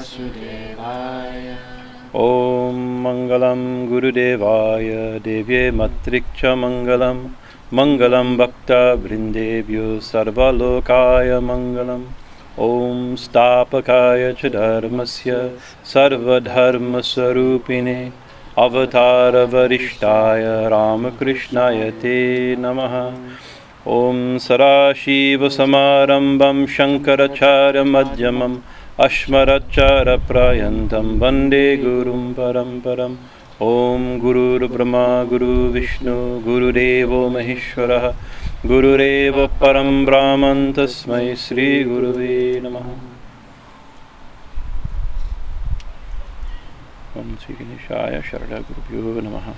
[0.00, 1.54] Vasudevaya.
[2.14, 7.28] ॐ मङ्गलं गुरुदेवाय, देव्ये मत्रिक्ष मङ्गलं
[7.74, 12.04] मङ्गलं भक्तवृन्देभ्यो सर्वलोकाय मङ्गलम्
[12.58, 15.50] ॐ स्थापकाय च धर्मस्य
[15.84, 18.12] सर्वधर्मस्वरूपिणे।
[18.58, 23.12] अवतारवरिष्ठाय रामकृष्णाय ते नमः।
[23.86, 28.56] ॐ सदाशिवसमारम्भं शङ्कराचार्यमध्यमम्।
[28.98, 33.16] अस्मरच्चारप्रयन्तं वंदे गुरुं परम्परम्।
[33.62, 38.14] ॐ गुरुर्ब्रह्मा गुरुविष्णु गुरुदेवो महेश्वरः।
[38.66, 42.86] गुरुरेव परं ब्राह्मन् तस्मै श्रीगुरुवे नमः।
[47.20, 49.52] ॐ श्रीगणेशाय शरणगुरुभ्यो नमः।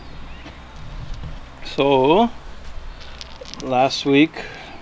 [1.73, 2.29] So,
[3.65, 4.31] last week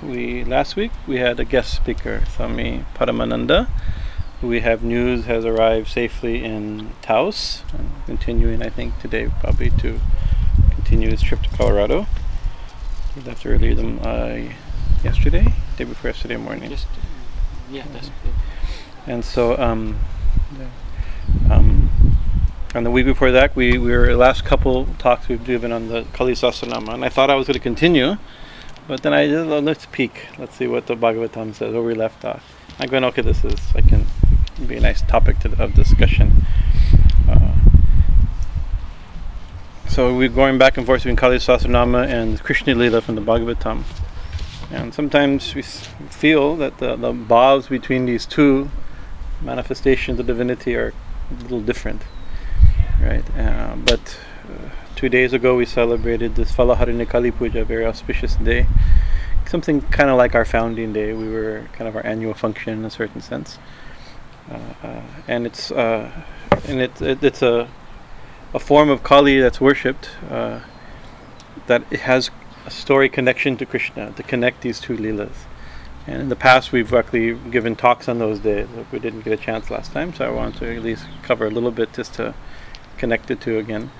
[0.03, 3.67] we last week we had a guest speaker, Swami Paramananda.
[4.43, 10.01] We have news has arrived safely in Taos, and continuing I think today probably to
[10.71, 12.07] continue his trip to Colorado.
[13.15, 14.51] He left earlier than uh,
[15.05, 15.45] yesterday,
[15.77, 16.71] day before yesterday morning.
[16.71, 16.87] Just,
[17.71, 18.33] yeah, that's good.
[19.07, 19.99] And so, um,
[20.57, 21.91] the- um,
[22.75, 26.07] and the week before that, we, we were last couple talks we've given on the
[26.15, 28.17] Kali Sahasranama, and I thought I was going to continue,
[28.89, 31.95] but then I did, well, let's peek, let's see what the Bhagavatam says, where we
[31.95, 32.43] left off.
[32.79, 34.07] I'm going, okay, this is, I can
[34.67, 36.45] be a nice topic to, of discussion.
[37.29, 37.55] Uh,
[39.89, 43.85] so we're going back and forth between Kali Sahasranama and Krishna Lila from the Bhagavatam.
[44.71, 48.71] And sometimes we feel that the, the bhavs between these two
[49.43, 50.93] manifestations of divinity are
[51.31, 52.03] a little different,
[53.03, 53.25] right?
[53.37, 58.37] Uh, but uh, two days ago we celebrated this Falaharini Kali Puja, a very auspicious
[58.37, 58.67] day.
[59.49, 61.13] Something kind of like our founding day.
[61.13, 63.59] We were kind of our annual function in a certain sense,
[65.27, 66.11] and it's uh,
[66.67, 67.69] and it, it it's a
[68.53, 70.61] a form of Kali that's worshipped uh,
[71.67, 72.31] that has
[72.67, 75.47] a story connection to Krishna to connect these two leelas.
[76.07, 78.67] And in the past, we've actually given talks on those days.
[78.91, 81.51] We didn't get a chance last time, so I want to at least cover a
[81.51, 82.35] little bit just to
[82.97, 83.91] connect the two again.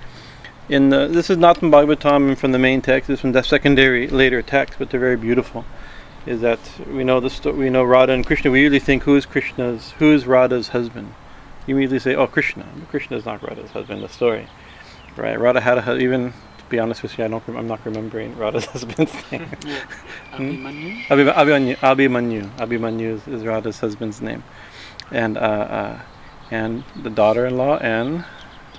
[0.67, 3.09] In the, this is not from Bhagavatam and from the main text.
[3.09, 5.65] Is from the secondary later text, but they're very beautiful.
[6.25, 8.51] Is that we know the sto- we know Radha and Krishna.
[8.51, 11.13] We usually think who is Krishna's who is Radha's husband.
[11.65, 14.03] You immediately say, "Oh, Krishna." But Krishna is not Radha's husband.
[14.03, 14.47] The story,
[15.17, 15.39] right?
[15.39, 16.33] Radha had a hu- even.
[16.59, 17.43] To be honest with you, I don't.
[17.47, 19.41] Rem- I'm not remembering Radha's husband's name.
[20.31, 21.05] Abhimanyu?
[21.07, 24.43] Abhi- Abhimanyu, Abhimanyu, Abhimanyu is, is Radha's husband's name,
[25.11, 25.99] and uh, uh,
[26.51, 28.23] and the daughter-in-law and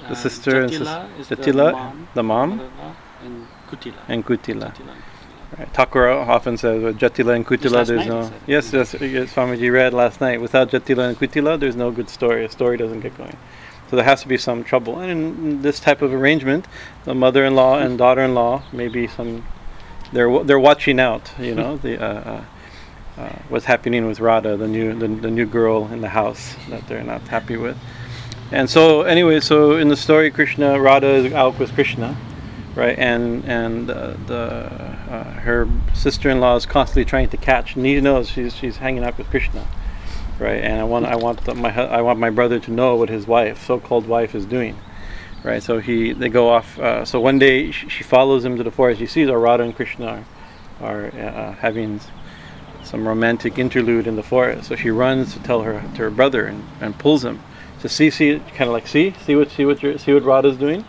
[0.08, 2.70] the Uh, sister and sis- Jatila the mom, the mom,
[3.24, 3.94] and Kutila.
[4.08, 4.72] and Kutila.
[4.74, 4.94] Kutila.
[5.58, 5.72] Right.
[5.72, 8.32] Thakura often says with Jatila and Kutila, there's night, no.
[8.46, 9.34] Yes, yes, yes.
[9.34, 10.40] Swamiji read last night.
[10.40, 12.44] Without Jatila and Kutila, there's no good story.
[12.44, 13.36] A story doesn't get going.
[13.90, 14.98] So there has to be some trouble.
[14.98, 16.66] And in this type of arrangement,
[17.04, 19.44] the mother-in-law and daughter-in-law maybe some.
[20.12, 21.30] They're wa- they're watching out.
[21.38, 22.02] You know the.
[22.02, 22.44] Uh, uh,
[23.18, 26.88] uh, what's happening with Radha, the new the, the new girl in the house that
[26.88, 27.76] they're not happy with,
[28.50, 32.16] and so anyway, so in the story, Krishna Radha is out with Krishna,
[32.74, 32.98] right?
[32.98, 37.72] And and uh, the uh, her sister-in-law is constantly trying to catch.
[37.72, 39.66] He knows she's she's hanging out with Krishna,
[40.38, 40.62] right?
[40.62, 43.26] And I want I want the, my I want my brother to know what his
[43.26, 44.78] wife, so-called wife, is doing,
[45.44, 45.62] right?
[45.62, 46.78] So he they go off.
[46.78, 49.00] Uh, so one day she, she follows him to the forest.
[49.00, 50.24] She sees Arada and Krishna
[50.80, 52.00] are, are uh, having
[52.82, 54.68] some romantic interlude in the forest.
[54.68, 57.42] So she runs to tell her to her brother and, and pulls him.
[57.80, 60.56] So see, see, kind of like see, see what see what you're, see what Radha's
[60.56, 60.84] doing,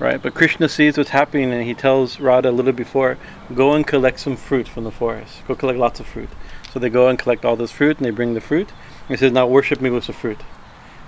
[0.00, 0.20] right?
[0.20, 3.18] But Krishna sees what's happening and he tells Radha a little before,
[3.54, 5.46] go and collect some fruit from the forest.
[5.46, 6.30] Go collect lots of fruit.
[6.72, 8.70] So they go and collect all this fruit and they bring the fruit.
[9.02, 10.40] And he says, now worship me with the fruit.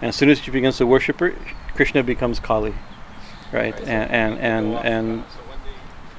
[0.01, 1.35] And as soon as she begins to worship her,
[1.75, 2.75] Krishna becomes Kali,
[3.53, 3.79] right?
[3.83, 5.25] And and and and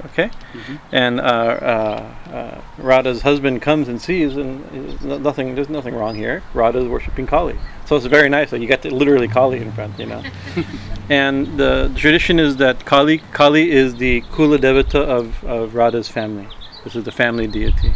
[0.06, 0.30] okay.
[0.54, 0.80] Mhm.
[0.92, 5.56] And uh, uh, uh, Radha's husband comes and sees, and is nothing.
[5.56, 6.44] There's nothing wrong here.
[6.54, 8.50] Radha's worshiping Kali, so it's very nice.
[8.52, 10.24] that you got to literally Kali in front, you know.
[11.10, 16.48] and the tradition is that Kali Kali is the Kula Devata of, of Radha's family.
[16.84, 17.94] This is the family deity,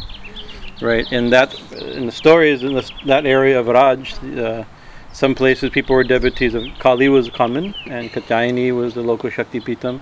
[0.82, 1.06] right?
[1.12, 4.64] And that in the stories in this, that area of Raj, uh,
[5.14, 9.60] Some places people were devotees of Kali was common, and Katyayani was the local Shakti
[9.60, 10.00] Pitam.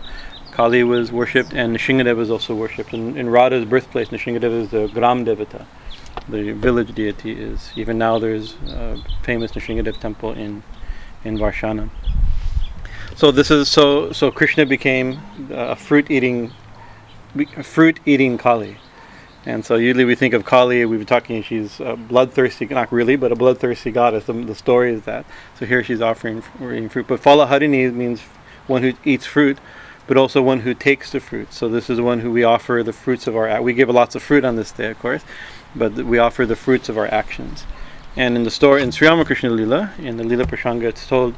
[0.56, 2.94] Kali was worshipped, and Nishingadev was also worshipped.
[2.94, 5.66] In, in Radha's birthplace, Nishingadev is the Gram Devata,
[6.30, 7.34] the village deity.
[7.34, 10.63] Is even now there's a famous Nishingadev temple in
[11.25, 11.90] in Varshana.
[13.18, 15.19] So this is so so Krishna became
[15.52, 16.54] uh, a fruit eating
[17.62, 18.78] fruit eating Kali.
[19.46, 23.31] And so usually we think of Kali, we've been talking, she's bloodthirsty, not really, but
[23.31, 24.25] a bloodthirsty goddess.
[24.25, 25.24] The, the story is that.
[25.60, 27.06] So here she's offering, offering fruit.
[27.08, 28.22] But Falaharini means
[28.66, 29.60] one who eats fruit,
[30.07, 31.54] but also one who takes the fruit.
[31.54, 34.16] So this is the one who we offer the fruits of our, we give lots
[34.16, 35.24] of fruit on this day, of course,
[35.75, 37.66] but we offer the fruits of our actions.
[38.16, 41.36] And in the story, in Sri Ramakrishna Lila, in the Lila Prasanga, it's told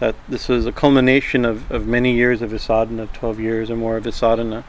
[0.00, 3.76] that this was a culmination of, of many years of sadhana, of 12 years or
[3.76, 4.64] more of sadhana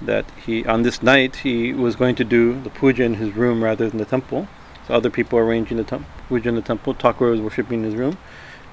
[0.00, 3.62] that he on this night he was going to do the puja in his room
[3.62, 4.48] rather than the temple.
[4.86, 6.94] So other people arranging the temp- puja in the temple.
[6.94, 8.18] Thakur was worshipping in his room,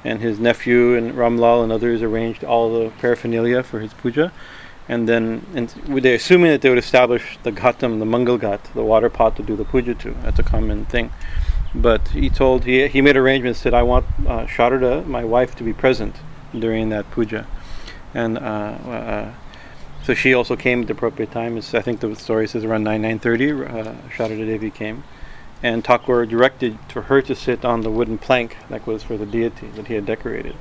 [0.03, 4.31] and his nephew and Ramlal and others arranged all the paraphernalia for his puja.
[4.89, 8.83] And then, and they assuming that they would establish the ghatam, the mangal ghat, the
[8.83, 10.11] water pot to do the puja to.
[10.23, 11.11] That's a common thing.
[11.73, 13.59] But he told he he made arrangements.
[13.59, 16.17] Said, "I want uh, Sharada, my wife, to be present
[16.57, 17.47] during that puja,"
[18.13, 18.37] and.
[18.37, 19.33] Uh, uh,
[20.03, 21.57] so she also came at the appropriate time.
[21.57, 23.63] It's, I think the story says around 9 9:30.
[23.63, 25.03] Uh, Sharada Devi came,
[25.63, 29.25] and Thakur directed for her to sit on the wooden plank that was for the
[29.25, 30.55] deity that he had decorated.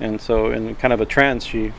[0.00, 1.72] And so, in kind of a trance, she,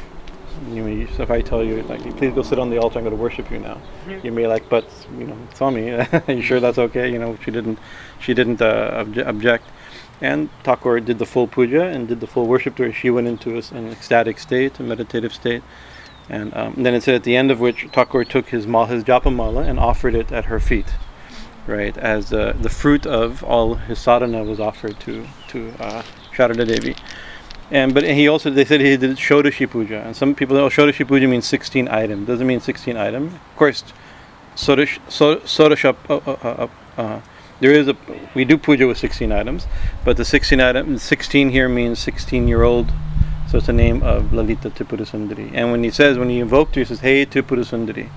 [0.70, 3.04] you know, so if I tell you, like, please go sit on the altar, I'm
[3.04, 3.82] going to worship you now.
[4.24, 4.86] You may like, but
[5.18, 7.12] you know, Swami, are you sure that's okay?
[7.12, 7.78] You know, she didn't,
[8.20, 9.66] she didn't uh, obje- object.
[10.22, 12.94] And Thakur did the full puja and did the full worship to her.
[12.94, 15.64] She went into a, an ecstatic state, a meditative state.
[16.30, 19.04] And, um, then it said at the end of which Thakur took his mal, his
[19.04, 20.94] japamala, and offered it at her feet,
[21.68, 21.98] right?
[21.98, 26.04] As uh, the fruit of all his sadhana was offered to to uh,
[26.34, 26.96] Sharada Devi.
[27.70, 31.08] And but he also they said he did Shodashi puja, and some people know Shodashi
[31.08, 32.26] puja means 16 item.
[32.26, 33.28] Doesn't mean 16 item.
[33.28, 33.84] Of course,
[34.56, 36.68] Sodash, uh, uh,
[36.98, 37.22] uh,
[37.62, 37.96] there is a
[38.34, 39.68] we do puja with 16 items,
[40.04, 42.92] but the 16 item 16 here means 16 year old
[43.52, 45.52] so it's the name of Lalita Tripura Sundari.
[45.54, 48.10] And when he says, when he invoked her, he says, Hey Tripura Sundari.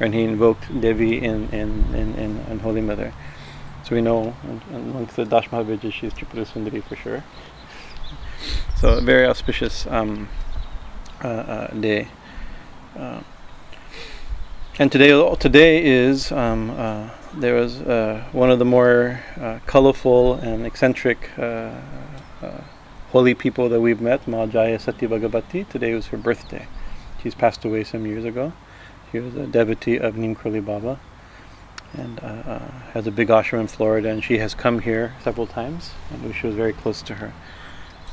[0.00, 3.12] And he invoked Devi in, in, in, in, in Holy Mother.
[3.84, 4.34] So we know
[4.72, 7.24] amongst the Dash Mahavidya, she's Tripura Sundari for sure.
[8.80, 10.28] So a very auspicious um,
[11.24, 12.06] uh, uh, day.
[12.96, 13.22] Uh,
[14.78, 20.34] and today, today is um, uh, there was uh, one of the more uh, colorful
[20.34, 21.30] and eccentric
[23.10, 25.68] holy people that we've met, Ma Jaya Sati Bhagavati.
[25.68, 26.68] Today was her birthday.
[27.22, 28.52] She's passed away some years ago.
[29.10, 30.98] She was a devotee of Neem Karoli Baba
[31.96, 32.58] and uh, uh,
[32.92, 36.46] has a big ashram in Florida, and she has come here several times, and she
[36.46, 37.32] was very close to her.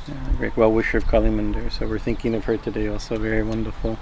[0.08, 3.18] a great well wisher of Kali Mandir, so we're thinking of her today also.
[3.18, 3.98] Very wonderful.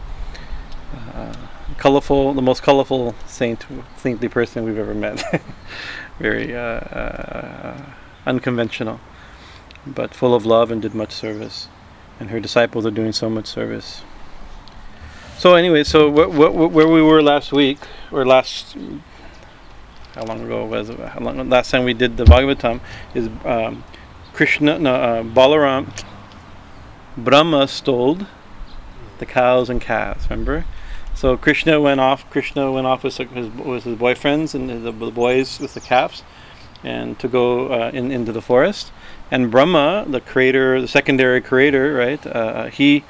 [1.13, 1.35] Uh,
[1.77, 3.67] colorful, the most colorful saint,
[3.97, 5.43] saintly person we've ever met.
[6.21, 7.83] very uh, uh,
[8.27, 9.01] unconventional
[9.87, 11.69] but full of love and did much service.
[12.19, 14.03] And her disciples are doing so much service.
[15.39, 17.79] So anyway, so wh- wh- where we were last week,
[18.11, 18.77] or last,
[20.15, 20.99] how long ago was it?
[20.99, 22.81] How long, last time we did the Bhagavatam
[23.15, 23.85] is um,
[24.33, 25.89] Krishna, no, uh, Balaram,
[27.17, 28.19] Brahma stole
[29.19, 30.29] the cows and calves.
[30.31, 30.65] Remember?
[31.15, 32.29] So Krishna went off.
[32.31, 36.23] Krishna went off with his, with his boyfriends and the, boys with the calves,
[36.83, 38.91] and to go uh, in into the forest
[39.31, 42.25] and Brahma, the creator, the secondary creator, right?
[42.27, 43.05] Uh, he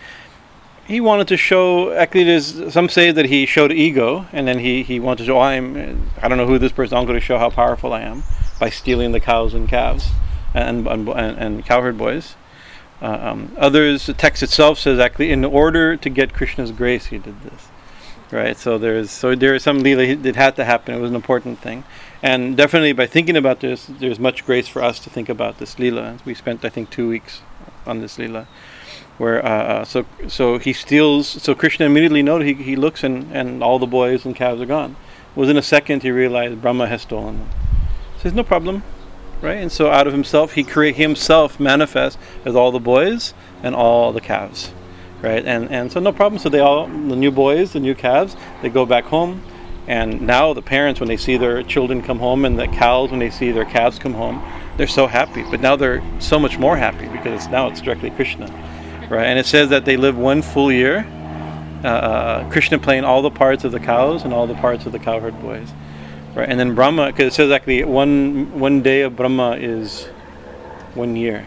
[0.87, 1.93] he wanted to show.
[1.93, 5.39] Actually, there's some say that he showed ego, and then he he wanted to show.
[5.39, 6.11] Oh, I'm.
[6.23, 6.97] I don't know who this person.
[6.97, 8.23] I'm going to show how powerful I am
[8.59, 10.11] by stealing the cows and calves,
[10.55, 12.37] and and, and, and cowherd boys.
[13.03, 17.19] Uh, um, others, the text itself says actually, in order to get Krishna's grace, he
[17.19, 17.69] did this
[18.35, 18.57] right?
[18.57, 20.95] So there's so there is some lila that had to happen.
[20.95, 21.85] It was an important thing,
[22.23, 25.79] and definitely by thinking about this, there's much grace for us to think about this
[25.79, 26.19] lila.
[26.25, 27.43] We spent I think two weeks
[27.87, 28.47] on this lila,
[29.19, 31.29] where uh, uh, so so he steals.
[31.29, 34.67] So Krishna immediately noted he he looks and and all the boys and calves are
[34.67, 34.97] gone.
[35.35, 37.49] Within a second, he realized Brahma has stolen them.
[38.21, 38.83] Says no problem,
[39.41, 39.59] right?
[39.59, 44.13] And so out of himself, he create himself manifest as all the boys and all
[44.13, 44.73] the calves
[45.25, 45.45] right?
[45.45, 46.39] And and so no problem.
[46.39, 49.43] So they all the new boys, the new calves, they go back home,
[49.87, 53.19] and now the parents when they see their children come home, and the cows when
[53.19, 54.43] they see their calves come home,
[54.77, 55.43] they're so happy.
[55.51, 58.47] But now they're so much more happy because now it's directly Krishna,
[59.09, 59.27] right?
[59.27, 61.07] And it says that they live one full year.
[61.83, 64.93] Uh, uh Krishna playing all the parts of the cows and all the parts of
[64.93, 65.69] the cowherd boys,
[66.35, 66.49] right?
[66.49, 70.07] And then Brahma, because it says actually one one day of Brahma is
[70.95, 71.47] one year,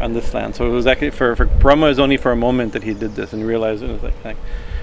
[0.00, 0.54] on this land.
[0.54, 3.14] So it was actually for, for Brahma is only for a moment that he did
[3.14, 4.36] this and realized it was like, like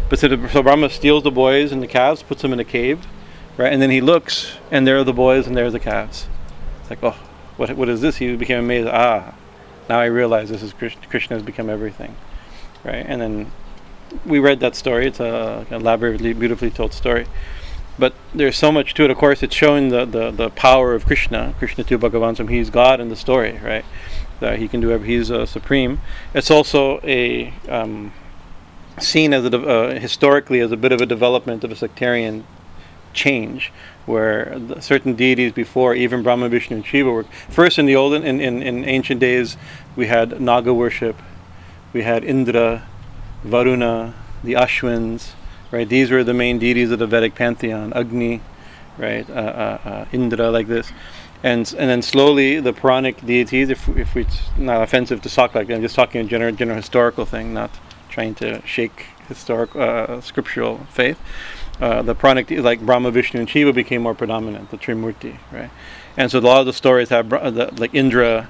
[0.09, 2.65] but so, the, so Brahma steals the boys and the calves, puts them in a
[2.65, 3.05] cave,
[3.57, 3.71] right?
[3.71, 6.27] And then he looks, and there are the boys and there are the calves.
[6.81, 7.17] It's like, oh,
[7.57, 8.17] what what is this?
[8.17, 8.89] He became amazed.
[8.89, 9.33] Ah,
[9.89, 12.15] now I realize this is Krishna, Krishna has become everything,
[12.83, 13.05] right?
[13.05, 13.51] And then
[14.25, 15.07] we read that story.
[15.07, 17.27] It's a elaborately, beautifully told story.
[17.97, 19.11] But there's so much to it.
[19.11, 21.53] Of course, it's showing the, the, the power of Krishna.
[21.59, 22.49] Krishna tu Bhagavan svayam.
[22.49, 23.85] He's God in the story, right?
[24.39, 25.15] That he can do everything.
[25.15, 26.01] He's uh, supreme.
[26.33, 28.11] It's also a um,
[28.99, 32.45] seen as a de- uh, historically as a bit of a development of a sectarian
[33.13, 33.71] change,
[34.05, 38.41] where certain deities before, even Brahma, Vishnu, and Shiva, were first in the olden in,
[38.41, 39.57] in, in ancient days.
[39.95, 41.15] We had Naga worship,
[41.93, 42.87] we had Indra,
[43.43, 45.33] Varuna, the Ashwins,
[45.71, 45.87] right?
[45.87, 47.93] These were the main deities of the Vedic pantheon.
[47.93, 48.41] Agni,
[48.97, 49.29] right?
[49.29, 50.91] Uh, uh, uh, Indra, like this.
[51.43, 55.67] And, and then slowly the Puranic deities, if, if it's not offensive to talk like
[55.67, 57.71] that, I'm just talking a general, general historical thing, not
[58.09, 61.19] trying to shake historic uh, scriptural faith.
[61.81, 65.71] Uh, the puranic like Brahma, Vishnu, and Shiva, became more predominant, the Trimurti, right?
[66.15, 68.47] And so a lot of the stories have the, like Indra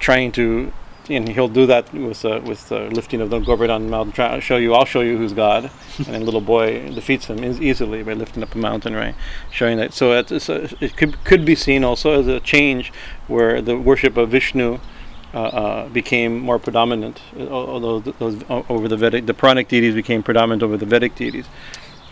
[0.00, 0.72] trying to
[1.10, 4.12] and he'll do that with uh, with the lifting of the Govardhan mountain.
[4.12, 8.02] Try, show you, I'll show you who's God, and then little boy defeats him easily
[8.02, 9.14] by lifting up a mountain, right?
[9.50, 9.92] Showing that.
[9.92, 12.92] So it could could be seen also as a change
[13.26, 14.78] where the worship of Vishnu.
[15.32, 20.22] Uh, uh, became more predominant, uh, although those over the Vedic, the Puranic deities became
[20.22, 21.46] predominant over the Vedic deities.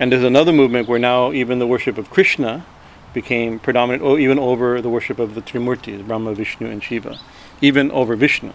[0.03, 2.67] And there's another movement where now even the worship of Krishna
[3.15, 7.21] became predominant, or even over the worship of the Trimurtis, Brahma, Vishnu, and Shiva,
[7.61, 8.53] even over Vishnu.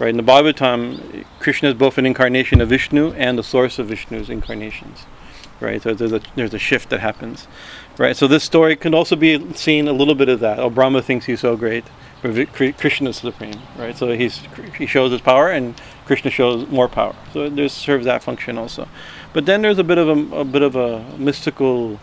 [0.00, 3.86] Right in the Bhagavatam, Krishna is both an incarnation of Vishnu and the source of
[3.86, 5.06] Vishnu's incarnations.
[5.60, 7.48] Right, so there's a there's a shift that happens.
[7.98, 10.60] Right, so this story can also be seen a little bit of that.
[10.60, 11.84] Oh, Brahma thinks he's so great,
[12.22, 13.60] but Krishna is supreme.
[13.76, 14.40] Right, so he's
[14.76, 15.74] he shows his power, and
[16.06, 17.16] Krishna shows more power.
[17.32, 18.86] So there serves that function also.
[19.32, 21.98] But then there's a bit of a, a bit of a mystical,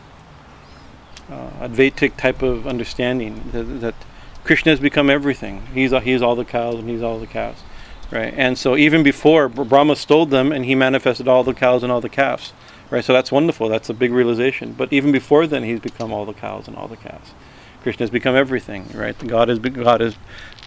[1.32, 3.96] uh, Advaitic type of understanding that, that
[4.44, 5.66] Krishna has become everything.
[5.74, 7.64] He's he's all the cows and he's all the calves
[8.12, 8.34] right?
[8.36, 12.02] And so even before Brahma stole them, and he manifested all the cows and all
[12.02, 12.54] the calves,
[12.96, 13.04] right?
[13.04, 13.68] So that's wonderful.
[13.68, 14.72] That's a big realization.
[14.72, 17.32] But even before then, he's become all the cows and all the calves.
[17.84, 19.16] Krishna has become everything, right?
[19.28, 20.16] God is God is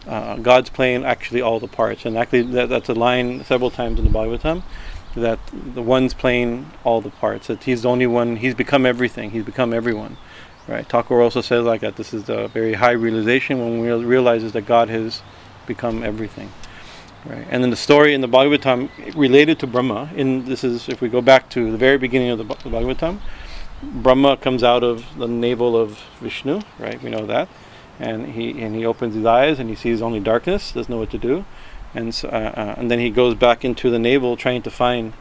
[0.06, 3.99] uh, God's playing actually all the parts, and actually that, that's a line several times
[3.99, 4.62] in the Bhagavatam
[5.16, 7.47] that the one's playing all the parts.
[7.47, 8.37] That he's the only one.
[8.37, 9.30] He's become everything.
[9.30, 10.18] He's become everyone.
[10.68, 10.87] Right.
[10.87, 11.97] Thakur also says like that.
[11.97, 15.23] This is a very high realization when one realizes that God has
[15.66, 16.52] become everything.
[17.25, 17.46] Right.
[17.50, 21.08] And then the story in the Bhagavatam related to Brahma, in this is if we
[21.08, 23.18] go back to the very beginning of the, the Bhagavatam,
[23.82, 27.02] Brahma comes out of the navel of Vishnu, right?
[27.02, 27.48] We know that,
[27.98, 31.10] and he and he opens his eyes and he sees only darkness, doesn't know what
[31.10, 31.44] to do,
[31.94, 35.12] and so, uh, uh, and then he goes back into the navel trying to find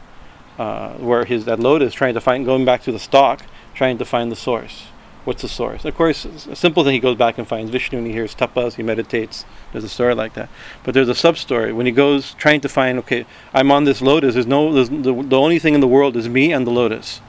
[0.58, 3.42] uh, where his that lotus, trying to find going back to the stalk,
[3.74, 4.86] trying to find the source.
[5.24, 5.84] What's the source?
[5.84, 8.74] Of course, a simple thing he goes back and finds Vishnu and he hears tapas,
[8.74, 9.44] he meditates.
[9.72, 10.48] There's a story like that.
[10.84, 11.72] But there's a sub story.
[11.72, 15.12] When he goes trying to find, okay, I'm on this lotus, there's no, there's, the,
[15.12, 17.20] the only thing in the world is me and the lotus,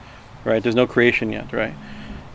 [0.44, 0.62] right?
[0.62, 1.74] There's no creation yet, right?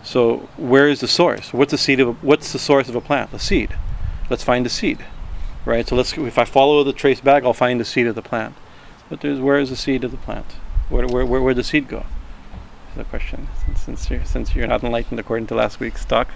[0.03, 1.51] So where is the source?
[1.51, 3.33] What's the seed of, what's the source of a plant?
[3.33, 3.75] A seed.
[4.29, 5.03] Let's find the seed,
[5.65, 5.87] right?
[5.87, 8.55] So let's, if I follow the trace back, I'll find the seed of the plant.
[9.09, 10.53] But there's, where is the seed of the plant?
[10.89, 12.05] Where, where, where, where the seed go?
[12.95, 16.29] The question since, since you're since you're not enlightened according to last week's talk.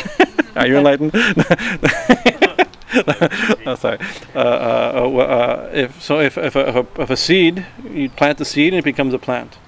[0.56, 1.12] Are you enlightened?
[3.66, 3.98] oh, sorry.
[4.34, 8.08] Uh, uh, uh, uh, if so, if if a, if a, if a seed, you
[8.08, 9.58] plant the seed and it becomes a plant,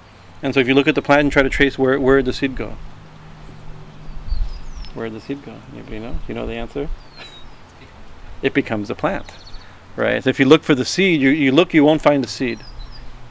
[0.41, 2.33] and so if you look at the plant and try to trace where where the
[2.33, 2.77] seed go,
[4.93, 5.55] where did the seed go?
[5.73, 6.19] Anybody know?
[6.27, 6.89] You know the answer?
[8.41, 9.33] it becomes a plant,
[9.95, 10.23] right?
[10.23, 12.61] So if you look for the seed, you you look, you won't find the seed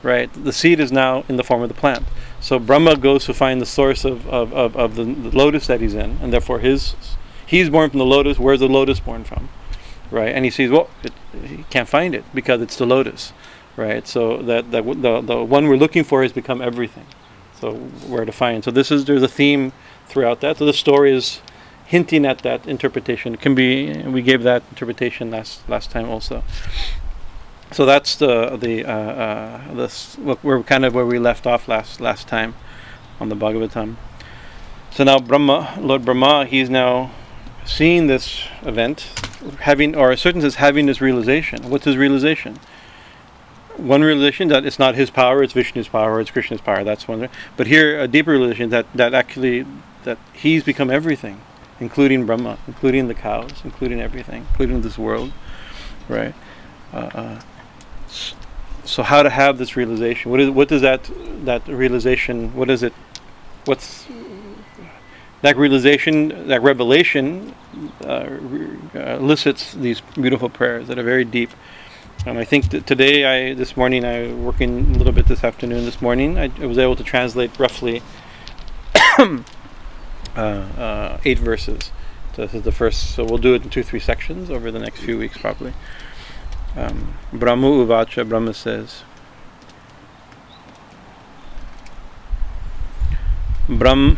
[0.06, 0.32] right?
[0.32, 2.06] The seed is now in the form of the plant.
[2.46, 5.80] So Brahma goes to find the source of, of, of, of the, the, lotus that
[5.80, 6.94] he's in, and therefore his
[7.44, 8.38] he's born from the lotus.
[8.38, 9.48] Where's the lotus born from?
[10.12, 10.32] Right?
[10.32, 11.12] And he sees, well, it,
[11.44, 13.32] he can't find it because it's the lotus,
[13.74, 14.06] right?
[14.06, 17.06] So that, that the, the one we're looking for has become everything.
[17.58, 18.62] So where to find?
[18.62, 19.72] So this is there's a theme
[20.06, 20.58] throughout that.
[20.58, 21.40] So the story is
[21.84, 23.34] hinting at that interpretation.
[23.34, 26.44] It can be we gave that interpretation last last time also
[27.72, 32.00] so that's the the uh, uh, this we're kind of where we left off last
[32.00, 32.54] last time
[33.20, 33.96] on the Bhagavatam.
[34.90, 37.10] So now Brahma, Lord Brahma, he's now
[37.64, 39.08] seeing this event,
[39.60, 41.68] having or a certain sense having this realization.
[41.68, 42.58] What's his realization?
[43.76, 46.82] One realization that it's not his power, it's Vishnu's power, it's Krishna's power.
[46.82, 47.28] That's one.
[47.58, 49.66] But here, a deeper realization that that actually
[50.04, 51.40] that he's become everything,
[51.80, 55.32] including Brahma, including the cows, including everything, including this world,
[56.08, 56.34] right?
[56.92, 57.40] Uh, uh,
[58.86, 60.30] So how to have this realization?
[60.30, 61.10] What is what does that
[61.44, 62.54] that realization?
[62.54, 62.92] What is it?
[63.64, 64.06] What's
[65.42, 66.48] that realization?
[66.48, 67.54] That revelation
[68.02, 68.36] uh, uh,
[68.94, 71.50] elicits these beautiful prayers that are very deep.
[72.24, 75.84] And I think that today, I this morning, I working a little bit this afternoon.
[75.84, 78.02] This morning, I, I was able to translate roughly
[79.18, 79.42] uh,
[80.36, 81.90] uh, eight verses.
[82.34, 83.14] So this is the first.
[83.14, 85.72] So we'll do it in two, three sections over the next few weeks, probably.
[86.76, 89.02] Um, Brahma Uvacha, Brahma says,
[93.68, 94.14] Brahm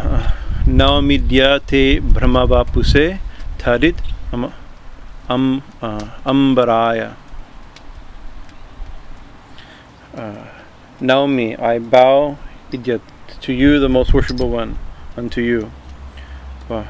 [0.67, 3.21] Naamidya te Brahmavapuse
[3.59, 3.97] Tadit
[4.33, 4.53] am,
[5.29, 7.15] am, uh, Ambaraya.
[10.15, 10.49] Uh,
[11.01, 12.39] Naumi, I bow
[12.73, 13.01] Idyat
[13.41, 14.79] to you, the most worshipable one,
[15.17, 15.71] unto you.
[16.69, 16.85] Uh,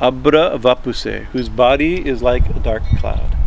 [0.00, 3.41] Abra Vapuse, whose body is like a dark cloud.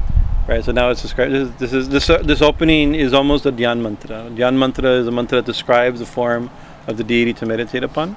[0.47, 1.33] Right, so now it's described.
[1.33, 4.29] This, is- this is this uh, this opening is almost a Dhyan mantra.
[4.29, 6.51] Dhyan mantra is a mantra that describes the form
[6.87, 8.15] of the deity to meditate upon.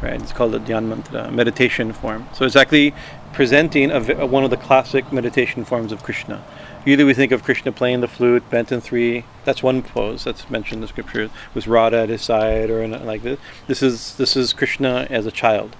[0.00, 2.28] Right, it's called a Dhyan mantra, meditation form.
[2.32, 2.94] So it's actually
[3.32, 6.44] presenting a, v- one of the classic meditation forms of Krishna.
[6.84, 9.24] Usually we think of Krishna playing the flute, bent in three.
[9.44, 12.92] That's one pose that's mentioned in the scripture with Radha at his side or in,
[13.04, 13.40] like this.
[13.66, 15.74] This is this is Krishna as a child.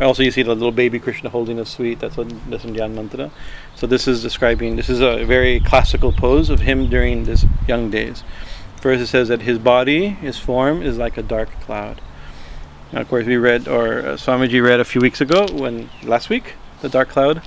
[0.00, 2.00] Also, you see the little baby Krishna holding a sweet.
[2.00, 3.30] That's what that's in Dhyan mantra.
[3.76, 4.76] So this is describing.
[4.76, 8.24] This is a very classical pose of him during his young days.
[8.80, 12.00] First, it says that his body, his form, is like a dark cloud.
[12.92, 16.28] Now, of course, we read, or uh, Swamiji read a few weeks ago, when last
[16.28, 17.42] week, the dark cloud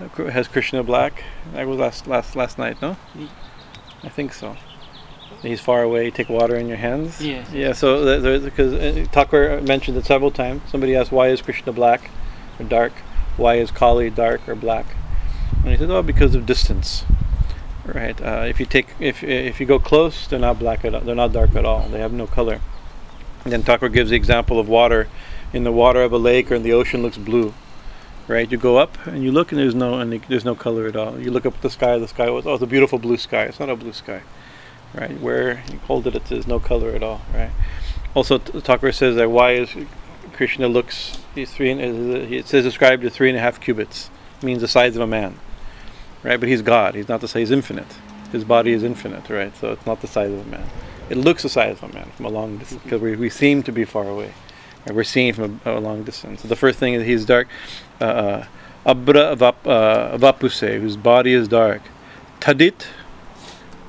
[0.00, 1.22] uh, has Krishna black.
[1.52, 2.96] That was last last last night, no?
[3.14, 3.28] Mm.
[4.02, 4.56] I think so.
[5.42, 6.10] He's far away.
[6.10, 7.20] Take water in your hands.
[7.20, 7.50] Yes.
[7.52, 7.72] Yeah.
[7.72, 10.62] So because uh, Thakur mentioned it several times.
[10.68, 12.10] Somebody asked, "Why is Krishna black
[12.58, 12.92] or dark?
[13.36, 14.86] Why is Kali dark or black?"
[15.62, 17.04] And he said, "Oh, because of distance."
[17.86, 18.20] Right.
[18.20, 21.00] Uh, if you take if if you go close, they're not black at all.
[21.02, 21.88] They're not dark at all.
[21.88, 22.60] They have no color.
[23.44, 25.08] And then Thakur gives the example of water.
[25.52, 27.54] In the water of a lake or in the ocean looks blue.
[28.26, 28.50] Right.
[28.50, 31.18] You go up and you look and there's no and there's no color at all.
[31.18, 31.96] You look up at the sky.
[31.96, 33.44] The sky was oh, it's a beautiful blue sky.
[33.44, 34.22] It's not a blue sky.
[34.94, 35.20] Right.
[35.20, 37.20] Where you hold it, there's no color at all.
[37.34, 37.50] Right.
[38.14, 39.70] Also, T- Thakur says that why is
[40.32, 44.10] Krishna looks he's three it says described to three and a half cubits
[44.42, 45.38] means the size of a man.
[46.22, 46.40] Right.
[46.40, 46.94] But he's God.
[46.94, 47.40] He's not the size.
[47.40, 47.96] He's infinite.
[48.32, 49.28] His body is infinite.
[49.28, 49.54] Right.
[49.56, 50.68] So it's not the size of a man.
[51.10, 53.62] It looks the size of a man from a long distance because we, we seem
[53.64, 54.32] to be far away.
[54.86, 54.94] Right?
[54.94, 56.42] We're seeing from a, a long distance.
[56.42, 57.48] So the first thing is he's dark.
[58.00, 58.46] Uh, uh,
[58.86, 61.82] Abra uh, Vapuse, whose body is dark.
[62.40, 62.86] Tadit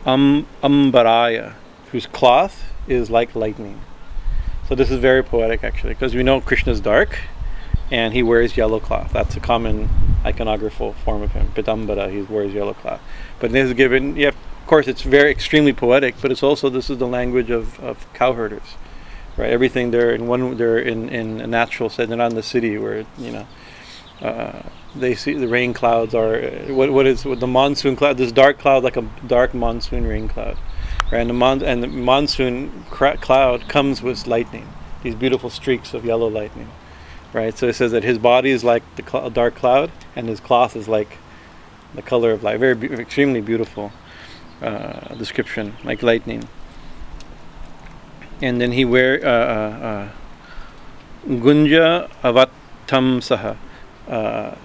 [0.09, 1.53] um, Ambaraya,
[1.91, 3.79] whose cloth is like lightning.
[4.67, 7.19] So this is very poetic actually, because we know Krishna's dark,
[7.91, 9.11] and he wears yellow cloth.
[9.11, 9.89] That's a common
[10.23, 11.51] iconographical form of him.
[11.55, 13.01] Pitambara, he wears yellow cloth.
[13.39, 16.89] But this is given, yeah, of course, it's very extremely poetic, but it's also this
[16.89, 18.75] is the language of, of cowherders,
[19.37, 19.49] right?
[19.49, 22.09] Everything they're in one, they're in, in a natural setting.
[22.09, 23.47] They're not in the city where you know.
[24.21, 24.63] Uh,
[24.95, 28.31] they see the rain clouds are uh, what what is what the monsoon cloud this
[28.31, 30.57] dark cloud like a dark monsoon rain cloud.
[31.11, 34.67] Right and the, mon- and the monsoon cloud comes with lightning
[35.03, 36.69] these beautiful streaks of yellow lightning.
[37.31, 40.39] Right so it says that his body is like the cl- dark cloud and his
[40.39, 41.17] cloth is like
[41.95, 42.59] the color of light.
[42.59, 43.93] Very be- extremely beautiful
[44.61, 46.47] uh, description like lightning.
[48.41, 50.09] And then he wear uh, uh, uh,
[51.27, 53.57] gunja avatam saha
[54.09, 54.55] uh,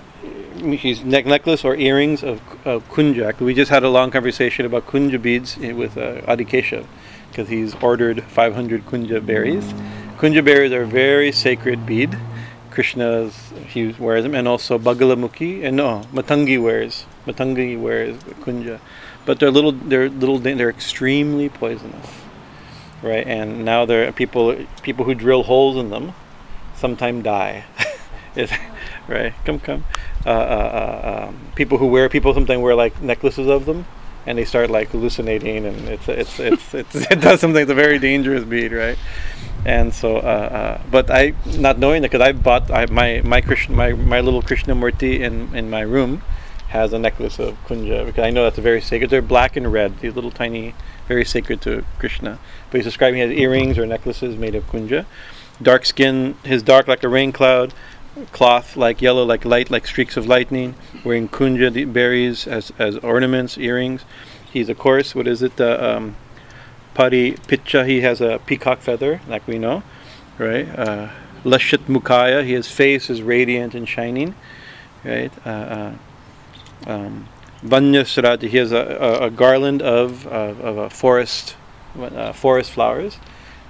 [0.63, 3.39] neck necklace or earrings of, of kunja.
[3.41, 6.87] We just had a long conversation about kunja beads with uh, Adikesha
[7.29, 9.65] because he's ordered 500 kunja berries.
[10.19, 12.17] Kunja berries are a very sacred bead.
[12.71, 18.81] Krishna's he wears them, and also Bagalamukhi and no Matangi wears Matangi wears kunja,
[19.25, 22.09] but they're little they're little they're extremely poisonous,
[23.01, 23.27] right?
[23.27, 26.15] And now there are people people who drill holes in them,
[26.75, 27.65] sometimes die.
[29.09, 29.35] Right?
[29.45, 29.85] Come, come.
[30.25, 33.87] Uh, uh, uh, um, people who wear people sometimes wear like necklaces of them,
[34.27, 37.63] and they start like hallucinating, and it's it's it's, it's it does something.
[37.63, 38.99] It's a very dangerous bead, right?
[39.67, 43.41] And so, uh, uh, but I not knowing that because I bought I, my my
[43.41, 46.23] Krishna my, my little Krishna Murti in in my room
[46.69, 49.09] has a necklace of kunja because I know that's very sacred.
[49.09, 50.01] They're black and red.
[50.01, 50.75] These little tiny,
[51.07, 52.39] very sacred to Krishna.
[52.71, 55.07] But he's describing his earrings or necklaces made of kunja.
[55.63, 57.73] Dark skin, his dark like a rain cloud
[58.33, 60.75] cloth like yellow like light like streaks of lightning
[61.05, 64.05] wearing kunja berries as as ornaments earrings
[64.53, 66.17] he's of course what is it uh, um
[66.95, 69.83] pari pitcha he has a peacock feather like we know
[70.39, 71.09] right uh
[71.45, 74.35] lashit mukaya his face is radiant and shining
[75.05, 75.93] right uh, uh,
[76.87, 77.29] um.
[77.67, 81.57] He has a, a, a garland of, of, of a forest,
[81.99, 83.17] uh, forest flowers.